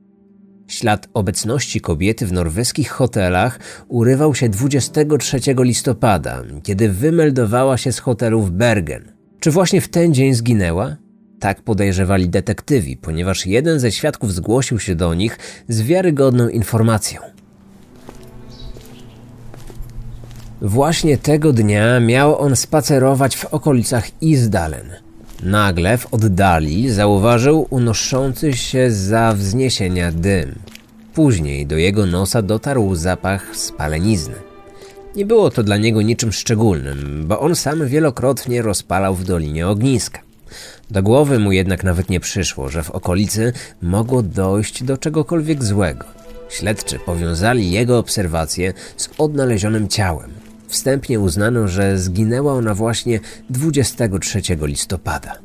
Ślad 0.69 1.09
obecności 1.15 1.81
kobiety 1.81 2.27
w 2.27 2.33
norweskich 2.33 2.91
hotelach 2.91 3.59
urywał 3.89 4.35
się 4.35 4.49
23 4.49 5.39
listopada, 5.59 6.43
kiedy 6.63 6.89
wymeldowała 6.89 7.79
się 7.79 7.93
z 7.93 7.99
hotelu 7.99 8.43
w 8.43 8.51
Bergen. 8.51 9.13
Czy 9.41 9.51
właśnie 9.51 9.81
w 9.81 9.89
ten 9.89 10.15
dzień 10.15 10.35
zginęła? 10.35 10.97
Tak 11.41 11.63
podejrzewali 11.63 12.29
detektywi, 12.29 12.97
ponieważ 12.97 13.47
jeden 13.47 13.81
ze 13.81 13.93
świadków 13.93 14.35
zgłosił 14.35 14.79
się 14.79 14.95
do 14.95 15.15
nich 15.15 15.39
z 15.69 15.83
wiarygodną 15.83 16.49
informacją. 16.49 17.21
Właśnie 20.61 21.19
tego 21.19 21.53
dnia 21.53 22.01
miał 22.01 22.39
on 22.39 22.57
spacerować 22.57 23.37
w 23.37 23.45
okolicach 23.45 24.23
Isdalen– 24.23 24.91
Nagle 25.43 25.99
w 25.99 26.15
oddali 26.15 26.91
zauważył 26.91 27.67
unoszący 27.71 28.53
się 28.53 28.91
za 28.91 29.33
wzniesienia 29.33 30.13
dym. 30.13 30.55
Później 31.15 31.67
do 31.67 31.77
jego 31.77 32.07
nosa 32.07 32.43
dotarł 32.43 32.95
zapach 32.95 33.57
spalenizny. 33.57 34.35
Nie 35.17 35.27
było 35.27 35.51
to 35.51 35.63
dla 35.63 35.77
niego 35.77 36.03
niczym 36.03 36.33
szczególnym, 36.33 37.25
bo 37.27 37.41
on 37.41 37.57
sam 37.57 37.87
wielokrotnie 37.87 38.63
rozpalał 38.63 39.15
w 39.15 39.25
dolinie 39.25 39.69
ogniska. 39.69 40.21
Do 40.91 41.03
głowy 41.03 41.39
mu 41.39 41.53
jednak 41.53 41.85
nawet 41.85 42.11
nie 42.11 42.21
przyszło, 42.21 42.69
że 42.69 42.83
w 42.83 42.91
okolicy 42.91 43.53
mogło 43.83 44.23
dojść 44.23 44.85
do 44.85 44.99
czegokolwiek 44.99 45.65
złego. 45.65 46.05
Śledczy 46.49 46.99
powiązali 46.99 47.71
jego 47.71 47.99
obserwacje 47.99 48.73
z 48.97 49.09
odnalezionym 49.19 49.89
ciałem. 49.89 50.31
Wstępnie 50.77 51.21
uznano, 51.21 51.69
że 51.69 51.99
zginęła 51.99 52.53
ona 52.53 52.75
właśnie 52.75 53.21
23 53.51 54.41
listopada. 54.63 55.39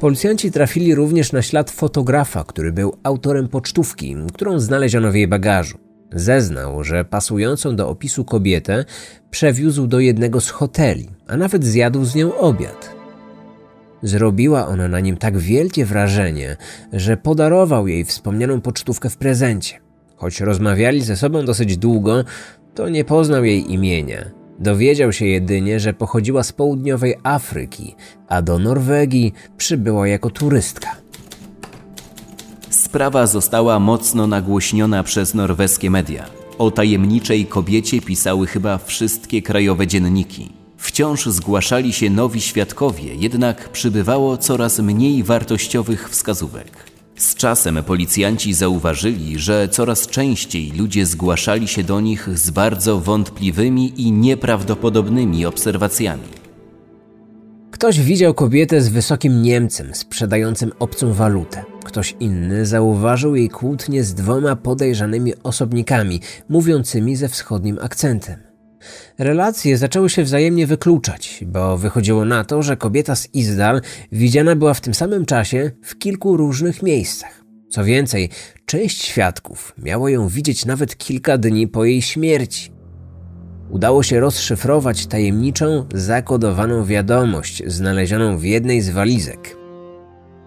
Policjanci 0.00 0.50
trafili 0.50 0.94
również 0.94 1.32
na 1.32 1.42
ślad 1.42 1.70
fotografa, 1.70 2.44
który 2.44 2.72
był 2.72 2.96
autorem 3.02 3.48
pocztówki, 3.48 4.16
którą 4.34 4.58
znaleziono 4.58 5.12
w 5.12 5.14
jej 5.14 5.28
bagażu. 5.28 5.78
Zeznał, 6.12 6.84
że 6.84 7.04
pasującą 7.04 7.76
do 7.76 7.88
opisu 7.88 8.24
kobietę 8.24 8.84
przewiózł 9.30 9.86
do 9.86 10.00
jednego 10.00 10.40
z 10.40 10.50
hoteli, 10.50 11.08
a 11.26 11.36
nawet 11.36 11.64
zjadł 11.64 12.04
z 12.04 12.14
nią 12.14 12.38
obiad. 12.38 12.94
Zrobiła 14.02 14.66
ona 14.66 14.88
na 14.88 15.00
nim 15.00 15.16
tak 15.16 15.38
wielkie 15.38 15.84
wrażenie, 15.84 16.56
że 16.92 17.16
podarował 17.16 17.88
jej 17.88 18.04
wspomnianą 18.04 18.60
pocztówkę 18.60 19.10
w 19.10 19.16
prezencie. 19.16 19.80
Choć 20.16 20.40
rozmawiali 20.40 21.02
ze 21.02 21.16
sobą 21.16 21.44
dosyć 21.44 21.76
długo, 21.76 22.24
to 22.74 22.88
nie 22.88 23.04
poznał 23.04 23.44
jej 23.44 23.72
imienia. 23.72 24.30
Dowiedział 24.58 25.12
się 25.12 25.26
jedynie, 25.26 25.80
że 25.80 25.92
pochodziła 25.92 26.42
z 26.42 26.52
południowej 26.52 27.14
Afryki, 27.22 27.94
a 28.28 28.42
do 28.42 28.58
Norwegii 28.58 29.32
przybyła 29.56 30.08
jako 30.08 30.30
turystka. 30.30 30.96
Sprawa 32.70 33.26
została 33.26 33.78
mocno 33.78 34.26
nagłośniona 34.26 35.02
przez 35.02 35.34
norweskie 35.34 35.90
media. 35.90 36.26
O 36.58 36.70
tajemniczej 36.70 37.46
kobiecie 37.46 38.00
pisały 38.00 38.46
chyba 38.46 38.78
wszystkie 38.78 39.42
krajowe 39.42 39.86
dzienniki. 39.86 40.52
Wciąż 40.76 41.26
zgłaszali 41.26 41.92
się 41.92 42.10
nowi 42.10 42.40
świadkowie, 42.40 43.14
jednak 43.14 43.68
przybywało 43.68 44.36
coraz 44.36 44.78
mniej 44.78 45.22
wartościowych 45.22 46.10
wskazówek. 46.10 46.93
Z 47.16 47.34
czasem 47.34 47.82
policjanci 47.82 48.54
zauważyli, 48.54 49.38
że 49.38 49.68
coraz 49.68 50.06
częściej 50.06 50.72
ludzie 50.72 51.06
zgłaszali 51.06 51.68
się 51.68 51.82
do 51.82 52.00
nich 52.00 52.28
z 52.38 52.50
bardzo 52.50 53.00
wątpliwymi 53.00 53.92
i 53.96 54.12
nieprawdopodobnymi 54.12 55.46
obserwacjami. 55.46 56.28
Ktoś 57.70 58.00
widział 58.00 58.34
kobietę 58.34 58.80
z 58.80 58.88
wysokim 58.88 59.42
Niemcem 59.42 59.94
sprzedającym 59.94 60.72
obcą 60.78 61.12
walutę. 61.12 61.64
Ktoś 61.84 62.16
inny 62.20 62.66
zauważył 62.66 63.36
jej 63.36 63.48
kłótnię 63.48 64.04
z 64.04 64.14
dwoma 64.14 64.56
podejrzanymi 64.56 65.32
osobnikami, 65.42 66.20
mówiącymi 66.48 67.16
ze 67.16 67.28
wschodnim 67.28 67.78
akcentem. 67.82 68.53
Relacje 69.18 69.78
zaczęły 69.78 70.10
się 70.10 70.22
wzajemnie 70.22 70.66
wykluczać, 70.66 71.44
bo 71.46 71.78
wychodziło 71.78 72.24
na 72.24 72.44
to, 72.44 72.62
że 72.62 72.76
kobieta 72.76 73.16
z 73.16 73.34
Izdal 73.34 73.80
widziana 74.12 74.56
była 74.56 74.74
w 74.74 74.80
tym 74.80 74.94
samym 74.94 75.26
czasie 75.26 75.70
w 75.82 75.98
kilku 75.98 76.36
różnych 76.36 76.82
miejscach. 76.82 77.44
Co 77.70 77.84
więcej, 77.84 78.28
część 78.66 79.04
świadków 79.04 79.74
miało 79.78 80.08
ją 80.08 80.28
widzieć 80.28 80.66
nawet 80.66 80.96
kilka 80.96 81.38
dni 81.38 81.68
po 81.68 81.84
jej 81.84 82.02
śmierci. 82.02 82.72
Udało 83.70 84.02
się 84.02 84.20
rozszyfrować 84.20 85.06
tajemniczą, 85.06 85.86
zakodowaną 85.94 86.84
wiadomość 86.84 87.62
znalezioną 87.66 88.38
w 88.38 88.44
jednej 88.44 88.80
z 88.80 88.90
walizek. 88.90 89.63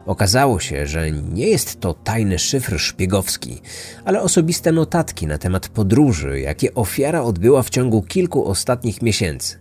Okazało 0.08 0.60
się, 0.60 0.88
że 0.88 1.12
nie 1.12 1.48
jest 1.48 1.80
to 1.80 1.94
tajny 1.94 2.40
szyfr 2.40 2.80
szpiegowski, 2.80 3.62
ale 4.06 4.22
osobiste 4.22 4.72
notatki 4.72 5.28
na 5.28 5.38
temat 5.38 5.70
podróży, 5.70 6.40
jakie 6.40 6.74
ofiara 6.74 7.22
odbyła 7.22 7.64
w 7.64 7.70
ciągu 7.70 8.02
kilku 8.02 8.48
ostatnich 8.48 9.02
miesięcy. 9.02 9.60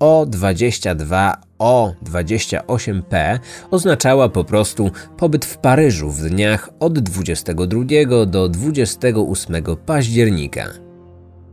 O22 0.00 1.32
O28P 1.58 3.38
oznaczała 3.70 4.28
po 4.28 4.44
prostu 4.44 4.90
pobyt 5.16 5.44
w 5.44 5.58
Paryżu 5.58 6.10
w 6.10 6.20
dniach 6.28 6.70
od 6.80 6.98
22 6.98 8.26
do 8.26 8.48
28 8.48 9.62
października. 9.86 10.81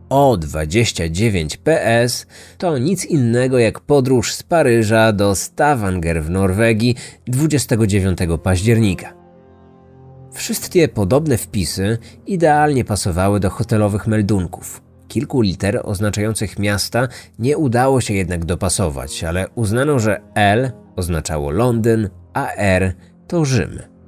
O29PS 0.10 2.26
to 2.58 2.78
nic 2.78 3.06
innego 3.06 3.60
jak 3.60 3.80
podróż 3.80 4.34
z 4.34 4.44
Paryża 4.44 5.14
do 5.14 5.36
Stavanger 5.36 6.24
w 6.24 6.30
Norwegii 6.30 6.96
29 7.28 8.20
października. 8.44 9.14
Wszystkie 10.34 10.88
podobne 10.88 11.38
wpisy 11.38 11.98
idealnie 12.28 12.86
pasowały 12.86 13.40
do 13.40 13.50
hotelowych 13.50 14.08
meldunków. 14.08 14.82
Kilku 15.08 15.42
liter 15.42 15.82
oznaczających 15.84 16.60
miasta 16.60 17.08
nie 17.40 17.58
udało 17.58 18.02
się 18.02 18.14
jednak 18.14 18.46
dopasować, 18.46 19.24
ale 19.24 19.48
uznano, 19.56 20.00
że 20.00 20.22
L 20.36 20.72
oznaczało 20.96 21.52
Londyn, 21.52 22.10
a 22.34 22.52
R 22.52 22.94
to 23.28 23.46
Rzym. 23.46 23.99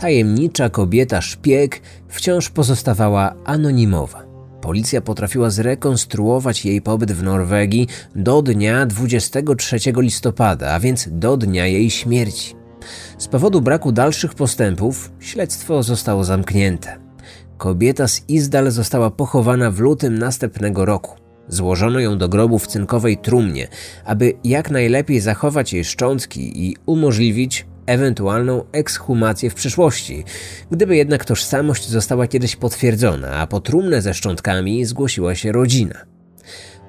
Tajemnicza 0.00 0.70
kobieta 0.70 1.20
szpieg 1.20 1.80
wciąż 2.08 2.50
pozostawała 2.50 3.34
anonimowa. 3.44 4.22
Policja 4.60 5.00
potrafiła 5.00 5.50
zrekonstruować 5.50 6.64
jej 6.64 6.82
pobyt 6.82 7.12
w 7.12 7.22
Norwegii 7.22 7.88
do 8.14 8.42
dnia 8.42 8.86
23 8.86 9.78
listopada, 9.96 10.72
a 10.72 10.80
więc 10.80 11.08
do 11.12 11.36
dnia 11.36 11.66
jej 11.66 11.90
śmierci. 11.90 12.54
Z 13.18 13.28
powodu 13.28 13.60
braku 13.60 13.92
dalszych 13.92 14.34
postępów 14.34 15.12
śledztwo 15.18 15.82
zostało 15.82 16.24
zamknięte. 16.24 16.98
Kobieta 17.58 18.08
z 18.08 18.28
Izdal 18.28 18.70
została 18.70 19.10
pochowana 19.10 19.70
w 19.70 19.78
lutym 19.78 20.18
następnego 20.18 20.84
roku. 20.84 21.16
Złożono 21.48 22.00
ją 22.00 22.18
do 22.18 22.28
grobu 22.28 22.58
w 22.58 22.66
cynkowej 22.66 23.18
trumnie, 23.18 23.68
aby 24.04 24.32
jak 24.44 24.70
najlepiej 24.70 25.20
zachować 25.20 25.72
jej 25.72 25.84
szczątki 25.84 26.66
i 26.68 26.76
umożliwić 26.86 27.66
ewentualną 27.86 28.64
ekshumację 28.72 29.50
w 29.50 29.54
przyszłości, 29.54 30.24
gdyby 30.70 30.96
jednak 30.96 31.24
tożsamość 31.24 31.88
została 31.88 32.26
kiedyś 32.26 32.56
potwierdzona, 32.56 33.30
a 33.30 33.46
po 33.46 33.60
trumnę 33.60 34.02
ze 34.02 34.14
szczątkami 34.14 34.84
zgłosiła 34.84 35.34
się 35.34 35.52
rodzina. 35.52 35.94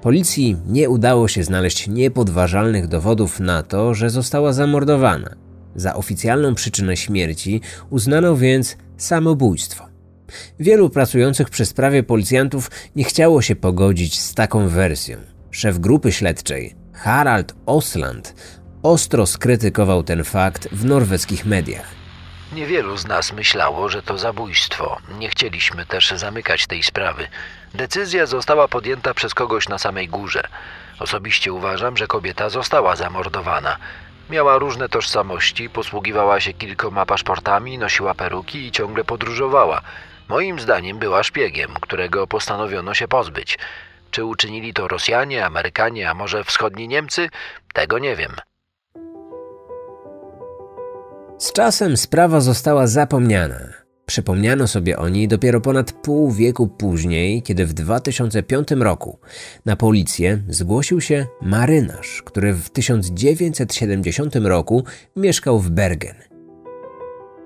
Policji 0.02 0.56
nie 0.66 0.90
udało 0.90 1.28
się 1.28 1.44
znaleźć 1.44 1.88
niepodważalnych 1.88 2.88
dowodów 2.88 3.40
na 3.40 3.62
to, 3.62 3.94
że 3.94 4.10
została 4.10 4.52
zamordowana. 4.52 5.36
Za 5.76 5.94
oficjalną 5.94 6.54
przyczynę 6.54 6.96
śmierci 6.96 7.60
uznano 7.90 8.36
więc 8.36 8.76
samobójstwo. 8.96 9.84
Wielu 10.60 10.90
pracujących 10.90 11.50
przy 11.50 11.66
sprawie 11.66 12.02
policjantów 12.02 12.70
nie 12.96 13.04
chciało 13.04 13.42
się 13.42 13.56
pogodzić 13.56 14.20
z 14.20 14.34
taką 14.34 14.68
wersją. 14.68 15.18
Szef 15.50 15.78
grupy 15.78 16.12
śledczej, 16.12 16.74
Harald 16.92 17.54
Osland, 17.66 18.34
ostro 18.82 19.26
skrytykował 19.26 20.02
ten 20.02 20.24
fakt 20.24 20.68
w 20.72 20.84
norweskich 20.84 21.46
mediach. 21.46 21.88
Niewielu 22.52 22.96
z 22.96 23.06
nas 23.06 23.32
myślało, 23.32 23.88
że 23.88 24.02
to 24.02 24.18
zabójstwo. 24.18 24.98
Nie 25.18 25.28
chcieliśmy 25.28 25.86
też 25.86 26.10
zamykać 26.10 26.66
tej 26.66 26.82
sprawy. 26.82 27.28
Decyzja 27.74 28.26
została 28.26 28.68
podjęta 28.68 29.14
przez 29.14 29.34
kogoś 29.34 29.68
na 29.68 29.78
samej 29.78 30.08
górze. 30.08 30.42
Osobiście 30.98 31.52
uważam, 31.52 31.96
że 31.96 32.06
kobieta 32.06 32.48
została 32.48 32.96
zamordowana. 32.96 33.76
Miała 34.30 34.58
różne 34.58 34.88
tożsamości, 34.88 35.70
posługiwała 35.70 36.40
się 36.40 36.52
kilkoma 36.52 37.06
paszportami, 37.06 37.78
nosiła 37.78 38.14
peruki 38.14 38.66
i 38.66 38.72
ciągle 38.72 39.04
podróżowała. 39.04 39.82
Moim 40.28 40.60
zdaniem 40.60 40.98
była 40.98 41.22
szpiegiem, 41.22 41.74
którego 41.80 42.26
postanowiono 42.26 42.94
się 42.94 43.08
pozbyć. 43.08 43.58
Czy 44.10 44.24
uczynili 44.24 44.74
to 44.74 44.88
Rosjanie, 44.88 45.46
Amerykanie, 45.46 46.10
a 46.10 46.14
może 46.14 46.44
wschodni 46.44 46.88
Niemcy? 46.88 47.28
Tego 47.74 47.98
nie 47.98 48.16
wiem. 48.16 48.36
Z 51.42 51.52
czasem 51.52 51.96
sprawa 51.96 52.40
została 52.40 52.86
zapomniana. 52.86 53.58
Przypomniano 54.06 54.66
sobie 54.66 54.98
o 54.98 55.08
niej 55.08 55.28
dopiero 55.28 55.60
ponad 55.60 55.92
pół 55.92 56.30
wieku 56.30 56.68
później, 56.68 57.42
kiedy 57.42 57.66
w 57.66 57.72
2005 57.72 58.70
roku 58.70 59.18
na 59.64 59.76
policję 59.76 60.42
zgłosił 60.48 61.00
się 61.00 61.26
marynarz, 61.40 62.22
który 62.24 62.54
w 62.54 62.70
1970 62.70 64.36
roku 64.36 64.84
mieszkał 65.16 65.58
w 65.58 65.70
Bergen. 65.70 66.14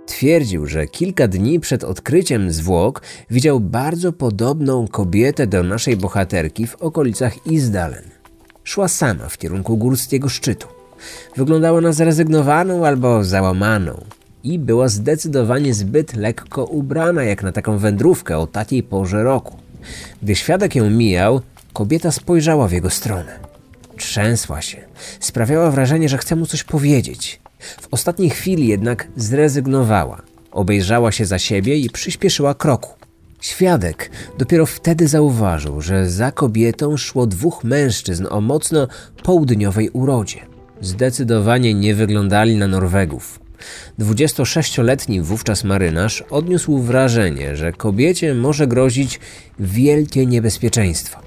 Twierdził, 0.06 0.66
że 0.66 0.86
kilka 0.86 1.28
dni 1.28 1.60
przed 1.60 1.84
odkryciem 1.84 2.50
zwłok 2.50 3.02
widział 3.30 3.60
bardzo 3.60 4.12
podobną 4.12 4.88
kobietę 4.88 5.46
do 5.46 5.62
naszej 5.62 5.96
bohaterki 5.96 6.66
w 6.66 6.76
okolicach 6.76 7.46
Isdalen. 7.46 8.04
Szła 8.64 8.88
sama 8.88 9.28
w 9.28 9.38
kierunku 9.38 9.76
górskiego 9.76 10.28
szczytu. 10.28 10.75
Wyglądała 11.36 11.80
na 11.80 11.92
zrezygnowaną 11.92 12.86
albo 12.86 13.24
załamaną 13.24 14.04
i 14.44 14.58
była 14.58 14.88
zdecydowanie 14.88 15.74
zbyt 15.74 16.16
lekko 16.16 16.64
ubrana 16.64 17.24
jak 17.24 17.42
na 17.42 17.52
taką 17.52 17.78
wędrówkę 17.78 18.38
o 18.38 18.46
takiej 18.46 18.82
porze 18.82 19.22
roku. 19.22 19.56
Gdy 20.22 20.34
świadek 20.34 20.74
ją 20.74 20.90
mijał, 20.90 21.40
kobieta 21.72 22.10
spojrzała 22.10 22.68
w 22.68 22.72
jego 22.72 22.90
stronę. 22.90 23.38
Trzęsła 23.96 24.62
się. 24.62 24.78
Sprawiała 25.20 25.70
wrażenie, 25.70 26.08
że 26.08 26.18
chce 26.18 26.36
mu 26.36 26.46
coś 26.46 26.64
powiedzieć. 26.64 27.40
W 27.80 27.88
ostatniej 27.90 28.30
chwili 28.30 28.66
jednak 28.66 29.08
zrezygnowała. 29.16 30.22
Obejrzała 30.50 31.12
się 31.12 31.26
za 31.26 31.38
siebie 31.38 31.76
i 31.76 31.90
przyspieszyła 31.90 32.54
kroku. 32.54 32.90
Świadek 33.40 34.10
dopiero 34.38 34.66
wtedy 34.66 35.08
zauważył, 35.08 35.80
że 35.80 36.10
za 36.10 36.32
kobietą 36.32 36.96
szło 36.96 37.26
dwóch 37.26 37.64
mężczyzn 37.64 38.26
o 38.30 38.40
mocno 38.40 38.88
południowej 39.22 39.90
urodzie. 39.90 40.55
Zdecydowanie 40.80 41.74
nie 41.74 41.94
wyglądali 41.94 42.56
na 42.56 42.66
Norwegów. 42.66 43.40
26-letni 43.98 45.20
wówczas 45.20 45.64
marynarz 45.64 46.24
odniósł 46.30 46.78
wrażenie, 46.78 47.56
że 47.56 47.72
kobiecie 47.72 48.34
może 48.34 48.66
grozić 48.66 49.20
wielkie 49.58 50.26
niebezpieczeństwo. 50.26 51.20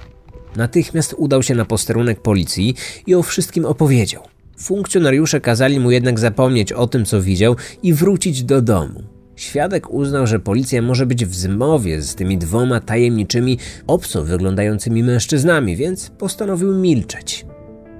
Natychmiast 0.55 1.15
udał 1.17 1.43
się 1.43 1.55
na 1.55 1.65
posterunek 1.65 2.21
policji 2.21 2.75
i 3.07 3.15
o 3.15 3.23
wszystkim 3.23 3.65
opowiedział. 3.65 4.23
Funkcjonariusze 4.57 5.41
kazali 5.41 5.79
mu 5.79 5.91
jednak 5.91 6.19
zapomnieć 6.19 6.73
o 6.73 6.87
tym, 6.87 7.05
co 7.05 7.21
widział 7.21 7.55
i 7.83 7.93
wrócić 7.93 8.43
do 8.43 8.61
domu. 8.61 9.03
Świadek 9.35 9.89
uznał, 9.89 10.27
że 10.27 10.39
policja 10.39 10.81
może 10.81 11.05
być 11.05 11.25
w 11.25 11.35
zmowie 11.35 12.01
z 12.01 12.15
tymi 12.15 12.37
dwoma 12.37 12.79
tajemniczymi, 12.79 13.57
obco 13.87 14.23
wyglądającymi 14.23 15.03
mężczyznami, 15.03 15.75
więc 15.75 16.09
postanowił 16.09 16.75
milczeć. 16.75 17.45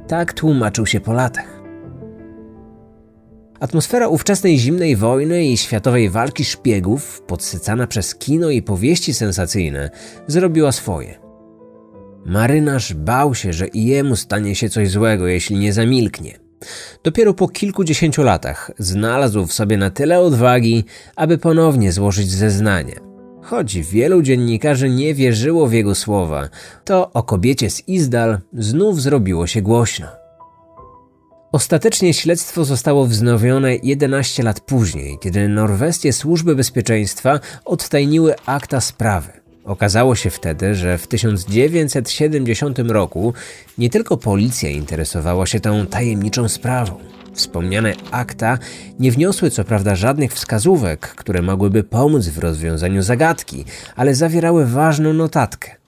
Tak 0.10 0.34
tłumaczył 0.34 0.86
się 0.86 1.00
po 1.00 1.14
latach. 1.14 1.62
Atmosfera 3.60 4.08
ówczesnej 4.08 4.58
zimnej 4.58 4.96
wojny 4.96 5.46
i 5.46 5.58
światowej 5.58 6.10
walki 6.10 6.46
szpiegów, 6.46 7.22
podsycana 7.22 7.88
przez 7.88 8.16
kino 8.16 8.50
i 8.50 8.62
powieści 8.62 9.14
sensacyjne, 9.14 9.90
zrobiła 10.28 10.72
swoje. 10.72 11.20
Marynarz 12.26 12.94
bał 12.94 13.36
się, 13.36 13.54
że 13.54 13.68
i 13.68 13.86
jemu 13.86 14.16
stanie 14.16 14.56
się 14.56 14.70
coś 14.70 14.92
złego, 14.92 15.28
jeśli 15.28 15.56
nie 15.56 15.74
zamilknie. 15.74 16.40
Dopiero 17.04 17.34
po 17.34 17.48
kilkudziesięciu 17.48 18.24
latach 18.24 18.72
znalazł 18.80 19.46
w 19.46 19.54
sobie 19.54 19.78
na 19.78 19.90
tyle 19.90 20.20
odwagi, 20.20 20.84
aby 21.16 21.38
ponownie 21.38 21.92
złożyć 21.92 22.32
zeznania. 22.32 23.09
Choć 23.50 23.78
wielu 23.78 24.22
dziennikarzy 24.22 24.90
nie 24.90 25.14
wierzyło 25.14 25.68
w 25.68 25.74
jego 25.74 25.96
słowa, 25.96 26.50
to 26.86 27.12
o 27.14 27.24
kobiecie 27.24 27.70
z 27.70 27.88
Izdal 27.88 28.40
znów 28.54 29.02
zrobiło 29.02 29.48
się 29.48 29.62
głośno. 29.62 30.08
Ostatecznie 31.52 32.14
śledztwo 32.14 32.66
zostało 32.66 33.06
wznowione 33.06 33.76
11 33.76 34.44
lat 34.44 34.60
później, 34.60 35.18
kiedy 35.22 35.48
norweskie 35.48 36.14
służby 36.14 36.56
bezpieczeństwa 36.56 37.40
odtajniły 37.66 38.36
akta 38.46 38.82
sprawy. 38.82 39.32
Okazało 39.64 40.16
się 40.16 40.30
wtedy, 40.30 40.76
że 40.76 40.98
w 40.98 41.08
1970 41.08 42.80
roku 42.80 43.34
nie 43.78 43.90
tylko 43.90 44.18
policja 44.18 44.70
interesowała 44.70 45.46
się 45.46 45.60
tą 45.60 45.88
tajemniczą 45.88 46.50
sprawą. 46.50 47.19
Wspomniane 47.34 47.94
akta 48.12 48.58
nie 49.00 49.12
wniosły 49.12 49.50
co 49.50 49.64
prawda 49.64 49.96
żadnych 49.96 50.34
wskazówek, 50.34 51.08
które 51.08 51.42
mogłyby 51.42 51.84
pomóc 51.84 52.28
w 52.28 52.38
rozwiązaniu 52.38 53.02
zagadki, 53.02 53.66
ale 53.96 54.16
zawierały 54.16 54.66
ważną 54.66 55.14
notatkę. 55.14 55.80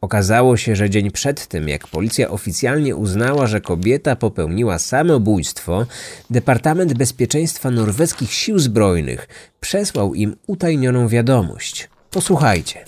Okazało 0.00 0.56
się, 0.56 0.76
że 0.76 0.90
dzień 0.90 1.10
przed 1.10 1.46
tym, 1.46 1.68
jak 1.68 1.88
policja 1.88 2.30
oficjalnie 2.30 2.96
uznała, 2.96 3.46
że 3.46 3.60
kobieta 3.60 4.16
popełniła 4.16 4.78
samobójstwo, 4.78 5.86
Departament 6.30 6.94
Bezpieczeństwa 6.94 7.70
Norweskich 7.70 8.32
Sił 8.32 8.58
Zbrojnych 8.58 9.28
przesłał 9.60 10.14
im 10.14 10.36
utajnioną 10.46 11.08
wiadomość. 11.08 11.88
Posłuchajcie. 12.10 12.84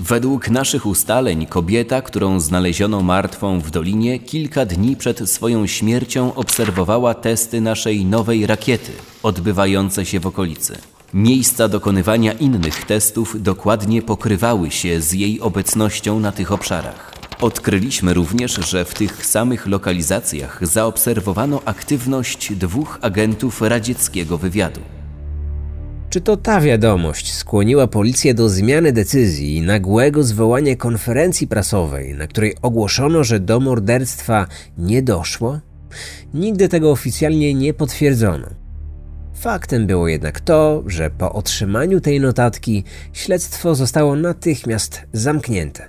Według 0.00 0.50
naszych 0.50 0.86
ustaleń, 0.86 1.46
kobieta, 1.46 2.02
którą 2.02 2.40
znaleziono 2.40 3.02
martwą 3.02 3.60
w 3.60 3.70
dolinie, 3.70 4.18
kilka 4.18 4.66
dni 4.66 4.96
przed 4.96 5.30
swoją 5.30 5.66
śmiercią 5.66 6.34
obserwowała 6.34 7.14
testy 7.14 7.60
naszej 7.60 8.04
nowej 8.04 8.46
rakiety, 8.46 8.92
odbywające 9.22 10.06
się 10.06 10.20
w 10.20 10.26
okolicy. 10.26 10.78
Miejsca 11.14 11.68
dokonywania 11.68 12.32
innych 12.32 12.84
testów 12.84 13.42
dokładnie 13.42 14.02
pokrywały 14.02 14.70
się 14.70 15.00
z 15.00 15.12
jej 15.12 15.40
obecnością 15.40 16.20
na 16.20 16.32
tych 16.32 16.52
obszarach. 16.52 17.14
Odkryliśmy 17.40 18.14
również, 18.14 18.52
że 18.52 18.84
w 18.84 18.94
tych 18.94 19.26
samych 19.26 19.66
lokalizacjach 19.66 20.66
zaobserwowano 20.66 21.62
aktywność 21.64 22.54
dwóch 22.54 22.98
agentów 23.02 23.62
radzieckiego 23.62 24.38
wywiadu. 24.38 24.80
Czy 26.10 26.20
to 26.20 26.36
ta 26.36 26.60
wiadomość 26.60 27.34
skłoniła 27.34 27.86
policję 27.86 28.34
do 28.34 28.48
zmiany 28.48 28.92
decyzji 28.92 29.56
i 29.56 29.62
nagłego 29.62 30.24
zwołania 30.24 30.76
konferencji 30.76 31.46
prasowej, 31.46 32.14
na 32.14 32.26
której 32.26 32.54
ogłoszono, 32.62 33.24
że 33.24 33.40
do 33.40 33.60
morderstwa 33.60 34.46
nie 34.78 35.02
doszło? 35.02 35.60
Nigdy 36.34 36.68
tego 36.68 36.90
oficjalnie 36.90 37.54
nie 37.54 37.74
potwierdzono. 37.74 38.48
Faktem 39.34 39.86
było 39.86 40.08
jednak 40.08 40.40
to, 40.40 40.82
że 40.86 41.10
po 41.10 41.32
otrzymaniu 41.32 42.00
tej 42.00 42.20
notatki 42.20 42.84
śledztwo 43.12 43.74
zostało 43.74 44.16
natychmiast 44.16 45.02
zamknięte. 45.12 45.88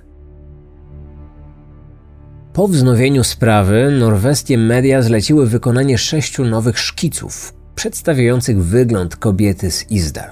Po 2.52 2.68
wznowieniu 2.68 3.24
sprawy 3.24 3.96
norweskie 3.98 4.58
media 4.58 5.02
zleciły 5.02 5.46
wykonanie 5.46 5.98
sześciu 5.98 6.44
nowych 6.44 6.78
szkiców, 6.78 7.59
przedstawiających 7.80 8.64
wygląd 8.64 9.16
kobiety 9.16 9.70
z 9.70 9.90
Izdal. 9.90 10.30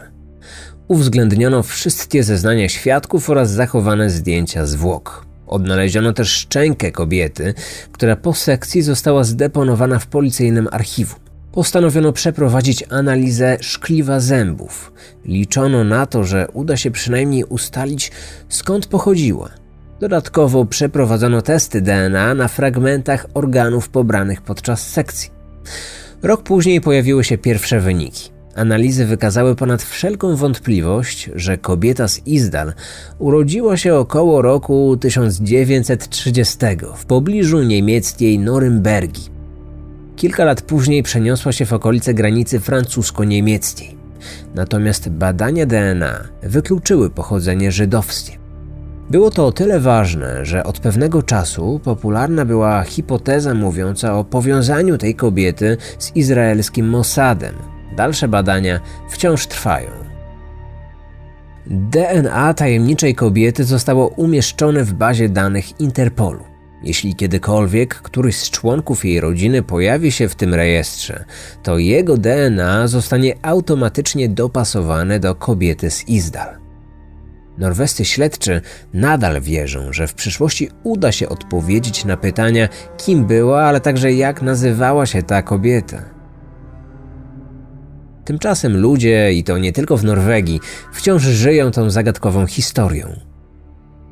Uwzględniono 0.88 1.62
wszystkie 1.62 2.22
zeznania 2.22 2.68
świadków 2.68 3.30
oraz 3.30 3.50
zachowane 3.50 4.10
zdjęcia 4.10 4.66
zwłok. 4.66 5.26
Odnaleziono 5.46 6.12
też 6.12 6.30
szczękę 6.30 6.92
kobiety, 6.92 7.54
która 7.92 8.16
po 8.16 8.34
sekcji 8.34 8.82
została 8.82 9.24
zdeponowana 9.24 9.98
w 9.98 10.06
policyjnym 10.06 10.68
archiwum. 10.72 11.20
Postanowiono 11.52 12.12
przeprowadzić 12.12 12.84
analizę 12.90 13.56
szkliwa 13.60 14.20
zębów. 14.20 14.92
Liczono 15.24 15.84
na 15.84 16.06
to, 16.06 16.24
że 16.24 16.48
uda 16.52 16.76
się 16.76 16.90
przynajmniej 16.90 17.44
ustalić 17.44 18.12
skąd 18.48 18.86
pochodziła. 18.86 19.50
Dodatkowo 20.00 20.64
przeprowadzono 20.64 21.42
testy 21.42 21.80
DNA 21.80 22.34
na 22.34 22.48
fragmentach 22.48 23.26
organów 23.34 23.88
pobranych 23.88 24.42
podczas 24.42 24.88
sekcji. 24.88 25.30
Rok 26.22 26.42
później 26.42 26.80
pojawiły 26.80 27.24
się 27.24 27.38
pierwsze 27.38 27.80
wyniki. 27.80 28.30
Analizy 28.54 29.06
wykazały 29.06 29.54
ponad 29.54 29.82
wszelką 29.82 30.36
wątpliwość, 30.36 31.30
że 31.34 31.58
kobieta 31.58 32.08
z 32.08 32.26
Izdal 32.26 32.72
urodziła 33.18 33.76
się 33.76 33.94
około 33.94 34.42
roku 34.42 34.96
1930 35.00 36.58
w 36.96 37.04
pobliżu 37.04 37.62
niemieckiej 37.62 38.38
Norymbergi. 38.38 39.22
Kilka 40.16 40.44
lat 40.44 40.62
później 40.62 41.02
przeniosła 41.02 41.52
się 41.52 41.66
w 41.66 41.72
okolice 41.72 42.14
granicy 42.14 42.60
francusko-niemieckiej. 42.60 43.96
Natomiast 44.54 45.08
badania 45.08 45.66
DNA 45.66 46.28
wykluczyły 46.42 47.10
pochodzenie 47.10 47.72
żydowskie. 47.72 48.37
Było 49.10 49.30
to 49.30 49.46
o 49.46 49.52
tyle 49.52 49.80
ważne, 49.80 50.44
że 50.44 50.64
od 50.64 50.78
pewnego 50.78 51.22
czasu 51.22 51.80
popularna 51.84 52.44
była 52.44 52.82
hipoteza 52.82 53.54
mówiąca 53.54 54.18
o 54.18 54.24
powiązaniu 54.24 54.98
tej 54.98 55.14
kobiety 55.14 55.76
z 55.98 56.16
izraelskim 56.16 56.88
Mossadem. 56.88 57.54
Dalsze 57.96 58.28
badania 58.28 58.80
wciąż 59.10 59.46
trwają. 59.46 59.90
DNA 61.66 62.54
tajemniczej 62.54 63.14
kobiety 63.14 63.64
zostało 63.64 64.08
umieszczone 64.08 64.84
w 64.84 64.92
bazie 64.92 65.28
danych 65.28 65.80
Interpolu. 65.80 66.44
Jeśli 66.82 67.14
kiedykolwiek 67.14 67.94
któryś 67.94 68.36
z 68.36 68.50
członków 68.50 69.04
jej 69.04 69.20
rodziny 69.20 69.62
pojawi 69.62 70.12
się 70.12 70.28
w 70.28 70.34
tym 70.34 70.54
rejestrze, 70.54 71.24
to 71.62 71.78
jego 71.78 72.16
DNA 72.16 72.88
zostanie 72.88 73.34
automatycznie 73.42 74.28
dopasowane 74.28 75.20
do 75.20 75.34
kobiety 75.34 75.90
z 75.90 76.08
Izdal. 76.08 76.67
Norwescy 77.58 78.04
śledczy 78.04 78.60
nadal 78.94 79.40
wierzą, 79.40 79.92
że 79.92 80.06
w 80.06 80.14
przyszłości 80.14 80.70
uda 80.82 81.12
się 81.12 81.28
odpowiedzieć 81.28 82.04
na 82.04 82.16
pytania, 82.16 82.68
kim 82.96 83.24
była, 83.24 83.62
ale 83.62 83.80
także 83.80 84.12
jak 84.12 84.42
nazywała 84.42 85.06
się 85.06 85.22
ta 85.22 85.42
kobieta. 85.42 86.02
Tymczasem 88.24 88.76
ludzie, 88.76 89.32
i 89.32 89.44
to 89.44 89.58
nie 89.58 89.72
tylko 89.72 89.96
w 89.96 90.04
Norwegii, 90.04 90.60
wciąż 90.92 91.22
żyją 91.22 91.70
tą 91.70 91.90
zagadkową 91.90 92.46
historią. 92.46 93.20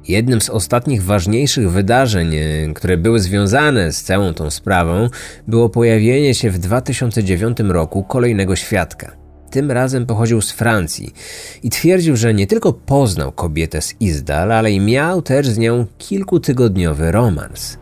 Jednym 0.08 0.40
z 0.40 0.50
ostatnich 0.50 1.02
ważniejszych 1.02 1.70
wydarzeń, 1.70 2.34
e, 2.34 2.42
które 2.74 2.96
były 2.96 3.20
związane 3.20 3.92
z 3.92 4.02
całą 4.02 4.34
tą 4.34 4.50
sprawą, 4.50 5.08
było 5.48 5.68
pojawienie 5.68 6.34
się 6.34 6.50
w 6.50 6.58
2009 6.58 7.70
roku 7.70 8.04
kolejnego 8.04 8.56
świadka. 8.56 9.25
Tym 9.50 9.70
razem 9.70 10.06
pochodził 10.06 10.40
z 10.40 10.52
Francji 10.52 11.14
i 11.62 11.70
twierdził, 11.70 12.16
że 12.16 12.34
nie 12.34 12.46
tylko 12.46 12.72
poznał 12.72 13.32
kobietę 13.32 13.82
z 13.82 13.94
Izdal, 14.00 14.52
ale 14.52 14.72
i 14.72 14.80
miał 14.80 15.22
też 15.22 15.48
z 15.48 15.58
nią 15.58 15.86
kilkutygodniowy 15.98 17.12
romans. 17.12 17.78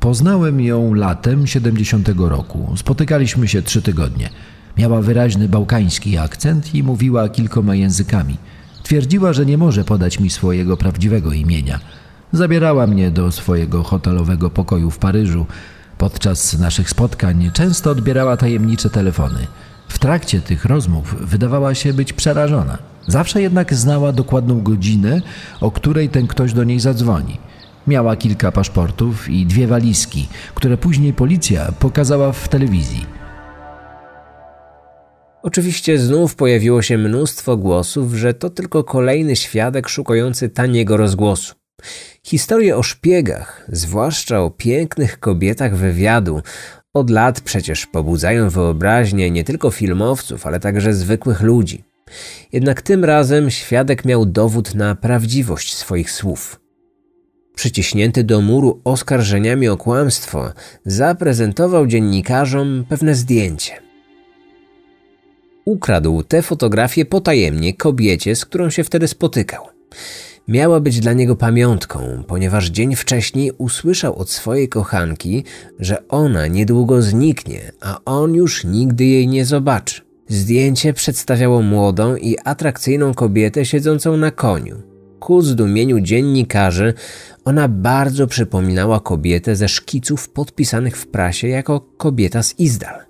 Poznałem 0.00 0.60
ją 0.60 0.94
latem 0.94 1.46
70 1.46 2.08
roku. 2.18 2.74
Spotykaliśmy 2.76 3.48
się 3.48 3.62
trzy 3.62 3.82
tygodnie. 3.82 4.30
Miała 4.78 5.02
wyraźny 5.02 5.48
bałkański 5.48 6.18
akcent 6.18 6.74
i 6.74 6.82
mówiła 6.82 7.28
kilkoma 7.28 7.74
językami. 7.74 8.36
Twierdziła, 8.82 9.32
że 9.32 9.46
nie 9.46 9.58
może 9.58 9.84
podać 9.84 10.20
mi 10.20 10.30
swojego 10.30 10.76
prawdziwego 10.76 11.32
imienia. 11.32 11.80
Zabierała 12.32 12.86
mnie 12.86 13.10
do 13.10 13.32
swojego 13.32 13.82
hotelowego 13.82 14.50
pokoju 14.50 14.90
w 14.90 14.98
Paryżu. 14.98 15.46
Podczas 15.98 16.58
naszych 16.58 16.90
spotkań 16.90 17.50
często 17.52 17.90
odbierała 17.90 18.36
tajemnicze 18.36 18.90
telefony. 18.90 19.46
W 19.94 19.98
trakcie 19.98 20.40
tych 20.40 20.64
rozmów 20.64 21.14
wydawała 21.20 21.74
się 21.74 21.92
być 21.92 22.12
przerażona. 22.12 22.78
Zawsze 23.06 23.42
jednak 23.42 23.74
znała 23.74 24.12
dokładną 24.12 24.62
godzinę, 24.62 25.22
o 25.60 25.70
której 25.70 26.08
ten 26.08 26.26
ktoś 26.26 26.52
do 26.52 26.64
niej 26.64 26.80
zadzwoni. 26.80 27.38
Miała 27.86 28.16
kilka 28.16 28.52
paszportów 28.52 29.28
i 29.28 29.46
dwie 29.46 29.66
walizki, 29.66 30.28
które 30.54 30.76
później 30.76 31.12
policja 31.12 31.72
pokazała 31.78 32.32
w 32.32 32.48
telewizji. 32.48 33.06
Oczywiście 35.42 35.98
znów 35.98 36.34
pojawiło 36.34 36.82
się 36.82 36.98
mnóstwo 36.98 37.56
głosów, 37.56 38.14
że 38.14 38.34
to 38.34 38.50
tylko 38.50 38.84
kolejny 38.84 39.36
świadek 39.36 39.88
szukający 39.88 40.48
taniego 40.48 40.96
rozgłosu. 40.96 41.54
Historie 42.22 42.76
o 42.76 42.82
szpiegach, 42.82 43.66
zwłaszcza 43.68 44.40
o 44.40 44.50
pięknych 44.50 45.20
kobietach 45.20 45.76
wywiadu, 45.76 46.42
od 46.94 47.10
lat 47.10 47.40
przecież 47.40 47.86
pobudzają 47.86 48.50
wyobraźnię 48.50 49.30
nie 49.30 49.44
tylko 49.44 49.70
filmowców, 49.70 50.46
ale 50.46 50.60
także 50.60 50.94
zwykłych 50.94 51.40
ludzi. 51.40 51.84
Jednak 52.52 52.82
tym 52.82 53.04
razem 53.04 53.50
świadek 53.50 54.04
miał 54.04 54.26
dowód 54.26 54.74
na 54.74 54.94
prawdziwość 54.94 55.74
swoich 55.74 56.10
słów. 56.10 56.60
przyciśnięty 57.54 58.24
do 58.24 58.40
muru 58.40 58.80
oskarżeniami 58.84 59.68
o 59.68 59.76
kłamstwo, 59.76 60.52
zaprezentował 60.86 61.86
dziennikarzom 61.86 62.84
pewne 62.88 63.14
zdjęcie. 63.14 63.72
Ukradł 65.64 66.22
te 66.22 66.42
fotografie 66.42 67.04
potajemnie 67.04 67.74
kobiecie, 67.74 68.36
z 68.36 68.44
którą 68.44 68.70
się 68.70 68.84
wtedy 68.84 69.08
spotykał. 69.08 69.64
Miała 70.48 70.80
być 70.80 71.00
dla 71.00 71.12
niego 71.12 71.36
pamiątką, 71.36 72.24
ponieważ 72.26 72.66
dzień 72.66 72.96
wcześniej 72.96 73.52
usłyszał 73.58 74.16
od 74.16 74.30
swojej 74.30 74.68
kochanki, 74.68 75.44
że 75.78 76.08
ona 76.08 76.46
niedługo 76.46 77.02
zniknie, 77.02 77.72
a 77.80 78.00
on 78.04 78.34
już 78.34 78.64
nigdy 78.64 79.04
jej 79.04 79.28
nie 79.28 79.44
zobaczy. 79.44 80.02
Zdjęcie 80.28 80.92
przedstawiało 80.92 81.62
młodą 81.62 82.16
i 82.16 82.36
atrakcyjną 82.44 83.14
kobietę 83.14 83.64
siedzącą 83.64 84.16
na 84.16 84.30
koniu. 84.30 84.82
Ku 85.20 85.42
zdumieniu 85.42 86.00
dziennikarzy, 86.00 86.94
ona 87.44 87.68
bardzo 87.68 88.26
przypominała 88.26 89.00
kobietę 89.00 89.56
ze 89.56 89.68
szkiców 89.68 90.28
podpisanych 90.28 90.96
w 90.96 91.06
prasie 91.06 91.48
jako 91.48 91.80
kobieta 91.80 92.42
z 92.42 92.58
Izdal. 92.58 93.00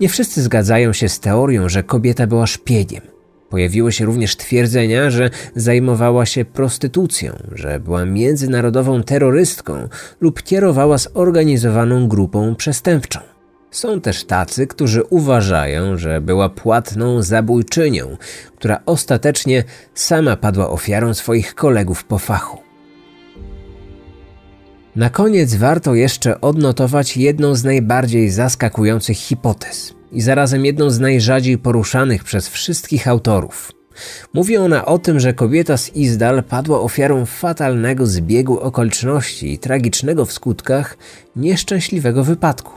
Nie 0.00 0.08
wszyscy 0.08 0.42
zgadzają 0.42 0.92
się 0.92 1.08
z 1.08 1.20
teorią, 1.20 1.68
że 1.68 1.82
kobieta 1.82 2.26
była 2.26 2.46
szpiegiem. 2.46 3.13
Pojawiły 3.54 3.92
się 3.92 4.04
również 4.04 4.36
twierdzenia, 4.36 5.10
że 5.10 5.30
zajmowała 5.56 6.26
się 6.26 6.44
prostytucją, 6.44 7.32
że 7.52 7.80
była 7.80 8.04
międzynarodową 8.04 9.02
terrorystką 9.02 9.88
lub 10.20 10.42
kierowała 10.42 10.98
zorganizowaną 10.98 12.08
grupą 12.08 12.54
przestępczą. 12.54 13.20
Są 13.70 14.00
też 14.00 14.24
tacy, 14.24 14.66
którzy 14.66 15.04
uważają, 15.04 15.98
że 15.98 16.20
była 16.20 16.48
płatną 16.48 17.22
zabójczynią, 17.22 18.16
która 18.56 18.80
ostatecznie 18.86 19.64
sama 19.94 20.36
padła 20.36 20.70
ofiarą 20.70 21.14
swoich 21.14 21.54
kolegów 21.54 22.04
po 22.04 22.18
fachu. 22.18 22.58
Na 24.96 25.10
koniec 25.10 25.54
warto 25.54 25.94
jeszcze 25.94 26.40
odnotować 26.40 27.16
jedną 27.16 27.54
z 27.54 27.64
najbardziej 27.64 28.30
zaskakujących 28.30 29.16
hipotez 29.16 29.94
i 30.14 30.20
zarazem 30.20 30.64
jedną 30.64 30.90
z 30.90 31.00
najrzadziej 31.00 31.58
poruszanych 31.58 32.24
przez 32.24 32.48
wszystkich 32.48 33.08
autorów. 33.08 33.72
Mówi 34.34 34.56
ona 34.56 34.84
o 34.84 34.98
tym, 34.98 35.20
że 35.20 35.32
kobieta 35.32 35.76
z 35.76 35.96
Izdal 35.96 36.42
padła 36.42 36.80
ofiarą 36.80 37.26
fatalnego 37.26 38.06
zbiegu 38.06 38.58
okoliczności 38.58 39.52
i 39.52 39.58
tragicznego 39.58 40.24
w 40.24 40.32
skutkach 40.32 40.96
nieszczęśliwego 41.36 42.24
wypadku. 42.24 42.72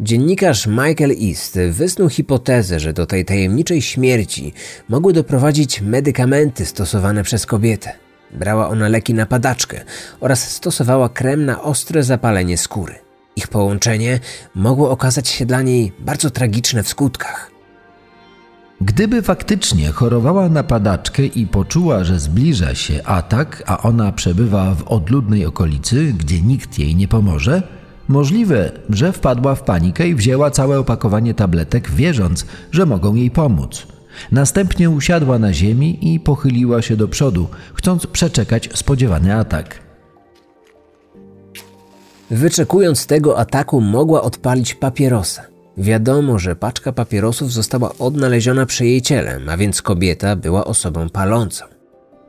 Dziennikarz 0.00 0.66
Michael 0.66 1.10
East 1.28 1.58
wysnuł 1.70 2.08
hipotezę, 2.08 2.80
że 2.80 2.92
do 2.92 3.06
tej 3.06 3.24
tajemniczej 3.24 3.82
śmierci 3.82 4.52
mogły 4.88 5.12
doprowadzić 5.12 5.80
medykamenty 5.80 6.66
stosowane 6.66 7.22
przez 7.22 7.46
kobietę. 7.46 7.92
Brała 8.30 8.68
ona 8.68 8.88
leki 8.88 9.14
na 9.14 9.26
padaczkę 9.26 9.80
oraz 10.20 10.50
stosowała 10.50 11.08
krem 11.08 11.44
na 11.44 11.62
ostre 11.62 12.02
zapalenie 12.02 12.58
skóry. 12.58 13.07
Ich 13.38 13.48
połączenie 13.48 14.20
mogło 14.54 14.90
okazać 14.90 15.28
się 15.28 15.46
dla 15.46 15.62
niej 15.62 15.92
bardzo 15.98 16.30
tragiczne 16.30 16.82
w 16.82 16.88
skutkach. 16.88 17.50
Gdyby 18.80 19.22
faktycznie 19.22 19.88
chorowała 19.92 20.48
na 20.48 20.62
padaczkę 20.62 21.26
i 21.26 21.46
poczuła, 21.46 22.04
że 22.04 22.18
zbliża 22.18 22.74
się 22.74 23.04
atak, 23.04 23.62
a 23.66 23.82
ona 23.82 24.12
przebywa 24.12 24.74
w 24.74 24.82
odludnej 24.82 25.46
okolicy, 25.46 26.12
gdzie 26.18 26.42
nikt 26.42 26.78
jej 26.78 26.96
nie 26.96 27.08
pomoże, 27.08 27.62
możliwe, 28.08 28.72
że 28.90 29.12
wpadła 29.12 29.54
w 29.54 29.62
panikę 29.62 30.08
i 30.08 30.14
wzięła 30.14 30.50
całe 30.50 30.78
opakowanie 30.78 31.34
tabletek, 31.34 31.90
wierząc, 31.90 32.46
że 32.72 32.86
mogą 32.86 33.14
jej 33.14 33.30
pomóc. 33.30 33.86
Następnie 34.32 34.90
usiadła 34.90 35.38
na 35.38 35.52
ziemi 35.52 36.14
i 36.14 36.20
pochyliła 36.20 36.82
się 36.82 36.96
do 36.96 37.08
przodu, 37.08 37.48
chcąc 37.74 38.06
przeczekać 38.06 38.68
spodziewany 38.74 39.34
atak. 39.34 39.87
Wyczekując 42.30 43.06
tego 43.06 43.38
ataku, 43.38 43.80
mogła 43.80 44.22
odpalić 44.22 44.74
papierosa. 44.74 45.42
Wiadomo, 45.76 46.38
że 46.38 46.56
paczka 46.56 46.92
papierosów 46.92 47.52
została 47.52 47.92
odnaleziona 47.98 48.66
przy 48.66 48.86
jej 48.86 49.02
ciele, 49.02 49.40
a 49.48 49.56
więc 49.56 49.82
kobieta 49.82 50.36
była 50.36 50.64
osobą 50.64 51.08
palącą. 51.08 51.64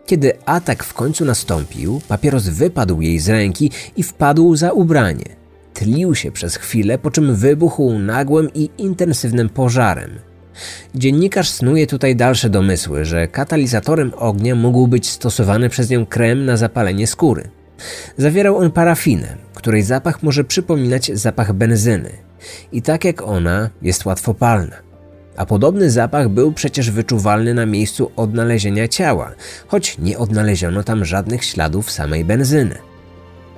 Kiedy 0.05 0.33
atak 0.45 0.83
w 0.83 0.93
końcu 0.93 1.25
nastąpił, 1.25 2.01
papieros 2.07 2.47
wypadł 2.47 3.01
jej 3.01 3.19
z 3.19 3.29
ręki 3.29 3.71
i 3.97 4.03
wpadł 4.03 4.55
za 4.55 4.71
ubranie. 4.71 5.25
Tlił 5.73 6.15
się 6.15 6.31
przez 6.31 6.55
chwilę, 6.55 6.97
po 6.97 7.11
czym 7.11 7.35
wybuchł 7.35 7.99
nagłym 7.99 8.53
i 8.53 8.69
intensywnym 8.77 9.49
pożarem. 9.49 10.09
Dziennikarz 10.95 11.49
snuje 11.49 11.87
tutaj 11.87 12.15
dalsze 12.15 12.49
domysły, 12.49 13.05
że 13.05 13.27
katalizatorem 13.27 14.11
ognia 14.17 14.55
mógł 14.55 14.87
być 14.87 15.09
stosowany 15.09 15.69
przez 15.69 15.89
nią 15.89 16.05
krem 16.05 16.45
na 16.45 16.57
zapalenie 16.57 17.07
skóry. 17.07 17.49
Zawierał 18.17 18.57
on 18.57 18.71
parafinę, 18.71 19.37
której 19.59 19.83
zapach 19.83 20.23
może 20.23 20.43
przypominać 20.43 21.11
zapach 21.13 21.53
benzyny. 21.53 22.09
I 22.71 22.81
tak 22.81 23.05
jak 23.05 23.21
ona, 23.21 23.69
jest 23.81 24.05
łatwopalna. 24.05 24.75
A 25.37 25.45
podobny 25.45 25.91
zapach 25.91 26.29
był 26.29 26.51
przecież 26.51 26.91
wyczuwalny 26.91 27.53
na 27.53 27.65
miejscu 27.65 28.11
odnalezienia 28.15 28.87
ciała, 28.87 29.31
choć 29.67 29.97
nie 29.97 30.17
odnaleziono 30.17 30.83
tam 30.83 31.05
żadnych 31.05 31.45
śladów 31.45 31.91
samej 31.91 32.25
benzyny. 32.25 32.75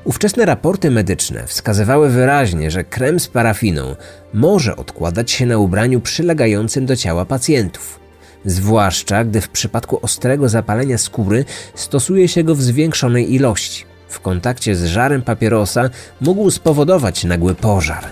Ówczesne 0.03 0.45
raporty 0.45 0.91
medyczne 0.91 1.47
wskazywały 1.47 2.09
wyraźnie, 2.09 2.71
że 2.71 2.83
krem 2.83 3.19
z 3.19 3.27
parafiną 3.27 3.95
może 4.33 4.75
odkładać 4.75 5.31
się 5.31 5.45
na 5.45 5.57
ubraniu 5.57 5.99
przylegającym 5.99 6.85
do 6.85 6.95
ciała 6.95 7.25
pacjentów. 7.25 7.99
Zwłaszcza 8.45 9.23
gdy 9.23 9.41
w 9.41 9.49
przypadku 9.49 9.99
ostrego 10.01 10.49
zapalenia 10.49 10.97
skóry 10.97 11.45
stosuje 11.75 12.27
się 12.27 12.43
go 12.43 12.55
w 12.55 12.61
zwiększonej 12.61 13.33
ilości. 13.33 13.90
W 14.11 14.19
kontakcie 14.19 14.75
z 14.75 14.85
żarem 14.85 15.21
papierosa 15.21 15.89
mógł 16.21 16.51
spowodować 16.51 17.23
nagły 17.23 17.55
pożar. 17.55 18.05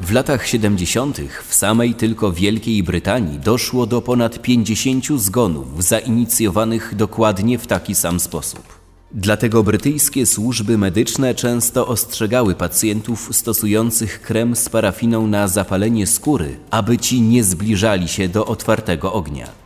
W 0.00 0.12
latach 0.12 0.46
70. 0.46 1.20
w 1.48 1.54
samej 1.54 1.94
tylko 1.94 2.32
Wielkiej 2.32 2.82
Brytanii 2.82 3.38
doszło 3.38 3.86
do 3.86 4.02
ponad 4.02 4.42
50 4.42 5.06
zgonów 5.06 5.84
zainicjowanych 5.84 6.94
dokładnie 6.94 7.58
w 7.58 7.66
taki 7.66 7.94
sam 7.94 8.20
sposób. 8.20 8.62
Dlatego 9.12 9.62
brytyjskie 9.62 10.26
służby 10.26 10.78
medyczne 10.78 11.34
często 11.34 11.86
ostrzegały 11.86 12.54
pacjentów 12.54 13.28
stosujących 13.32 14.22
krem 14.22 14.56
z 14.56 14.68
parafiną 14.68 15.26
na 15.26 15.48
zapalenie 15.48 16.06
skóry, 16.06 16.56
aby 16.70 16.98
ci 16.98 17.20
nie 17.20 17.44
zbliżali 17.44 18.08
się 18.08 18.28
do 18.28 18.46
otwartego 18.46 19.12
ognia. 19.12 19.65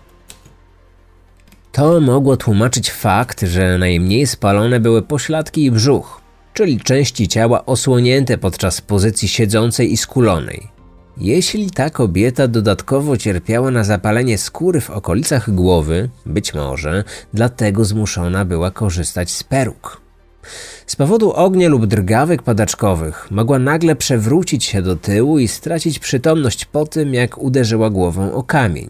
To 1.80 2.00
mogło 2.00 2.36
tłumaczyć 2.36 2.90
fakt, 2.90 3.42
że 3.42 3.78
najmniej 3.78 4.26
spalone 4.26 4.80
były 4.80 5.02
pośladki 5.02 5.64
i 5.64 5.70
brzuch, 5.70 6.20
czyli 6.54 6.80
części 6.80 7.28
ciała 7.28 7.66
osłonięte 7.66 8.38
podczas 8.38 8.80
pozycji 8.80 9.28
siedzącej 9.28 9.92
i 9.92 9.96
skulonej. 9.96 10.68
Jeśli 11.16 11.70
ta 11.70 11.90
kobieta 11.90 12.48
dodatkowo 12.48 13.16
cierpiała 13.16 13.70
na 13.70 13.84
zapalenie 13.84 14.38
skóry 14.38 14.80
w 14.80 14.90
okolicach 14.90 15.54
głowy, 15.54 16.08
być 16.26 16.54
może 16.54 17.04
dlatego 17.34 17.84
zmuszona 17.84 18.44
była 18.44 18.70
korzystać 18.70 19.30
z 19.30 19.42
peruk. 19.42 20.00
Z 20.86 20.96
powodu 20.96 21.32
ognia 21.32 21.68
lub 21.68 21.86
drgawek 21.86 22.42
padaczkowych 22.42 23.30
mogła 23.30 23.58
nagle 23.58 23.96
przewrócić 23.96 24.64
się 24.64 24.82
do 24.82 24.96
tyłu 24.96 25.38
i 25.38 25.48
stracić 25.48 25.98
przytomność 25.98 26.64
po 26.64 26.86
tym, 26.86 27.14
jak 27.14 27.38
uderzyła 27.38 27.90
głową 27.90 28.32
o 28.32 28.42
kamień. 28.42 28.88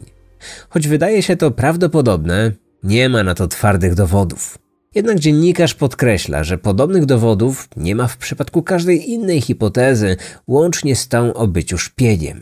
Choć 0.69 0.89
wydaje 0.89 1.23
się 1.23 1.37
to 1.37 1.51
prawdopodobne, 1.51 2.53
nie 2.83 3.09
ma 3.09 3.23
na 3.23 3.35
to 3.35 3.49
twardych 3.49 3.95
dowodów. 3.95 4.59
Jednak 4.95 5.19
dziennikarz 5.19 5.75
podkreśla, 5.75 6.45
że 6.45 6.59
podobnych 6.59 7.07
dowodów 7.07 7.69
nie 7.77 7.95
ma 7.95 8.07
w 8.07 8.17
przypadku 8.17 8.63
każdej 8.63 9.11
innej 9.11 9.41
hipotezy, 9.41 10.17
łącznie 10.47 10.97
z 10.97 11.09
tą 11.09 11.35
o 11.35 11.47
byciu 11.47 11.79
szpiegiem. 11.79 12.41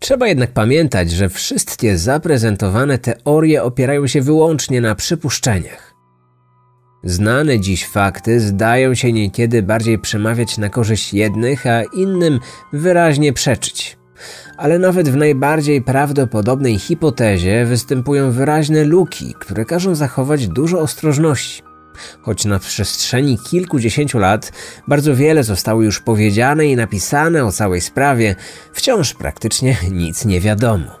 Trzeba 0.00 0.28
jednak 0.28 0.52
pamiętać, 0.52 1.10
że 1.10 1.28
wszystkie 1.28 1.98
zaprezentowane 1.98 2.98
teorie 2.98 3.62
opierają 3.62 4.06
się 4.06 4.22
wyłącznie 4.22 4.80
na 4.80 4.94
przypuszczeniach. 4.94 5.94
Znane 7.04 7.60
dziś 7.60 7.86
fakty 7.86 8.40
zdają 8.40 8.94
się 8.94 9.12
niekiedy 9.12 9.62
bardziej 9.62 9.98
przemawiać 9.98 10.58
na 10.58 10.68
korzyść 10.68 11.14
jednych, 11.14 11.66
a 11.66 11.82
innym 11.82 12.40
wyraźnie 12.72 13.32
przeczyć. 13.32 13.99
Ale 14.56 14.78
nawet 14.78 15.08
w 15.08 15.16
najbardziej 15.16 15.82
prawdopodobnej 15.82 16.78
hipotezie 16.78 17.64
występują 17.66 18.32
wyraźne 18.32 18.84
luki, 18.84 19.34
które 19.38 19.64
każą 19.64 19.94
zachować 19.94 20.48
dużo 20.48 20.80
ostrożności. 20.80 21.62
Choć 22.22 22.44
na 22.44 22.58
przestrzeni 22.58 23.38
kilkudziesięciu 23.38 24.18
lat 24.18 24.52
bardzo 24.88 25.16
wiele 25.16 25.44
zostało 25.44 25.82
już 25.82 26.00
powiedziane 26.00 26.66
i 26.66 26.76
napisane 26.76 27.44
o 27.44 27.52
całej 27.52 27.80
sprawie, 27.80 28.36
wciąż 28.72 29.14
praktycznie 29.14 29.76
nic 29.90 30.24
nie 30.24 30.40
wiadomo. 30.40 31.00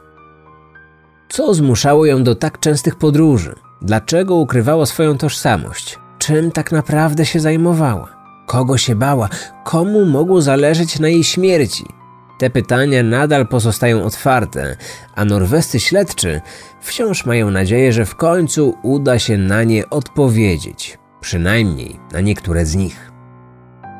Co 1.28 1.54
zmuszało 1.54 2.06
ją 2.06 2.22
do 2.22 2.34
tak 2.34 2.60
częstych 2.60 2.96
podróży? 2.96 3.54
Dlaczego 3.82 4.34
ukrywała 4.34 4.86
swoją 4.86 5.18
tożsamość? 5.18 5.98
Czym 6.18 6.50
tak 6.50 6.72
naprawdę 6.72 7.26
się 7.26 7.40
zajmowała? 7.40 8.08
Kogo 8.46 8.78
się 8.78 8.94
bała? 8.94 9.28
Komu 9.64 10.04
mogło 10.04 10.42
zależeć 10.42 10.98
na 10.98 11.08
jej 11.08 11.24
śmierci? 11.24 11.99
Te 12.40 12.50
pytania 12.50 13.02
nadal 13.02 13.46
pozostają 13.46 14.04
otwarte, 14.04 14.76
a 15.14 15.24
norwescy 15.24 15.80
śledczy 15.80 16.40
wciąż 16.80 17.26
mają 17.26 17.50
nadzieję, 17.50 17.92
że 17.92 18.04
w 18.04 18.14
końcu 18.14 18.74
uda 18.82 19.18
się 19.18 19.38
na 19.38 19.64
nie 19.64 19.90
odpowiedzieć, 19.90 20.98
przynajmniej 21.20 22.00
na 22.12 22.20
niektóre 22.20 22.66
z 22.66 22.76
nich. 22.76 23.10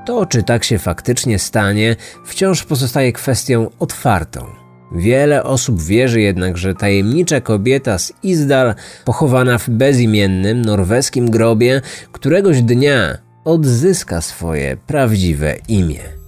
To, 0.06 0.26
czy 0.26 0.42
tak 0.42 0.64
się 0.64 0.78
faktycznie 0.78 1.38
stanie, 1.38 1.96
wciąż 2.24 2.64
pozostaje 2.64 3.12
kwestią 3.12 3.70
otwartą. 3.78 4.46
Wiele 4.92 5.44
osób 5.44 5.82
wierzy 5.82 6.20
jednak, 6.20 6.58
że 6.58 6.74
tajemnicza 6.74 7.40
kobieta 7.40 7.98
z 7.98 8.12
Izdal, 8.22 8.74
pochowana 9.04 9.58
w 9.58 9.68
bezimiennym 9.68 10.62
norweskim 10.62 11.30
grobie, 11.30 11.82
któregoś 12.12 12.62
dnia 12.62 13.18
odzyska 13.44 14.20
swoje 14.20 14.76
prawdziwe 14.76 15.56
imię. 15.68 16.19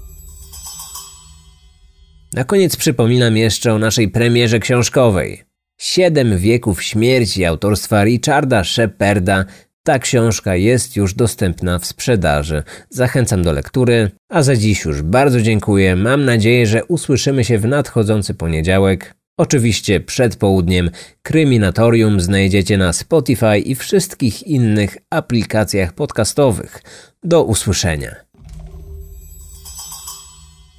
Na 2.33 2.45
koniec 2.45 2.77
przypominam 2.77 3.37
jeszcze 3.37 3.75
o 3.75 3.79
naszej 3.79 4.09
premierze 4.09 4.59
książkowej. 4.59 5.43
Siedem 5.81 6.39
wieków 6.39 6.83
śmierci 6.83 7.45
autorstwa 7.45 8.05
Richarda 8.05 8.65
Sheparda. 8.65 9.45
Ta 9.83 9.99
książka 9.99 10.57
jest 10.57 10.97
już 10.97 11.15
dostępna 11.15 11.79
w 11.79 11.87
sprzedaży. 11.87 12.63
Zachęcam 12.91 13.43
do 13.43 13.53
lektury, 13.53 14.11
a 14.29 14.43
za 14.43 14.57
dziś 14.57 14.85
już 14.85 15.03
bardzo 15.03 15.41
dziękuję. 15.41 15.97
Mam 15.97 16.25
nadzieję, 16.25 16.67
że 16.67 16.85
usłyszymy 16.85 17.45
się 17.45 17.59
w 17.59 17.67
nadchodzący 17.67 18.35
poniedziałek. 18.35 19.15
Oczywiście 19.37 20.01
przed 20.01 20.37
południem 20.37 20.91
Kryminatorium 21.23 22.21
znajdziecie 22.21 22.79
na 22.79 22.93
Spotify 22.93 23.59
i 23.59 23.75
wszystkich 23.75 24.43
innych 24.43 24.97
aplikacjach 25.11 25.93
podcastowych. 25.93 26.83
Do 27.23 27.45
usłyszenia. 27.45 28.22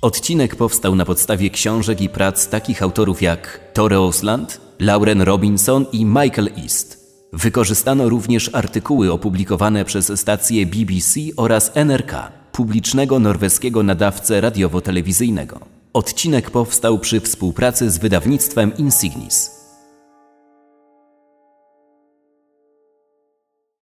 Odcinek 0.04 0.56
powstał 0.56 0.96
na 0.96 1.06
podstawie 1.06 1.50
książek 1.50 2.02
i 2.02 2.10
prac 2.10 2.48
takich 2.48 2.84
autorów 2.84 3.22
jak 3.22 3.60
Tore 3.74 4.00
Osland, 4.00 4.62
Lauren 4.80 5.22
Robinson 5.22 5.86
i 5.92 6.06
Michael 6.06 6.50
East. 6.64 7.10
Wykorzystano 7.34 8.10
również 8.10 8.50
artykuły 8.54 9.12
opublikowane 9.12 9.86
przez 9.86 10.20
stację 10.20 10.66
BBC 10.66 11.20
oraz 11.38 11.72
NRK, 11.76 12.32
publicznego 12.52 13.20
norweskiego 13.20 13.84
nadawcę 13.84 14.42
radiowo-telewizyjnego. 14.42 15.60
Odcinek 15.94 16.52
powstał 16.52 17.00
przy 17.00 17.20
współpracy 17.20 17.90
z 17.90 17.98
wydawnictwem 17.98 18.78
Insignis. 18.78 19.63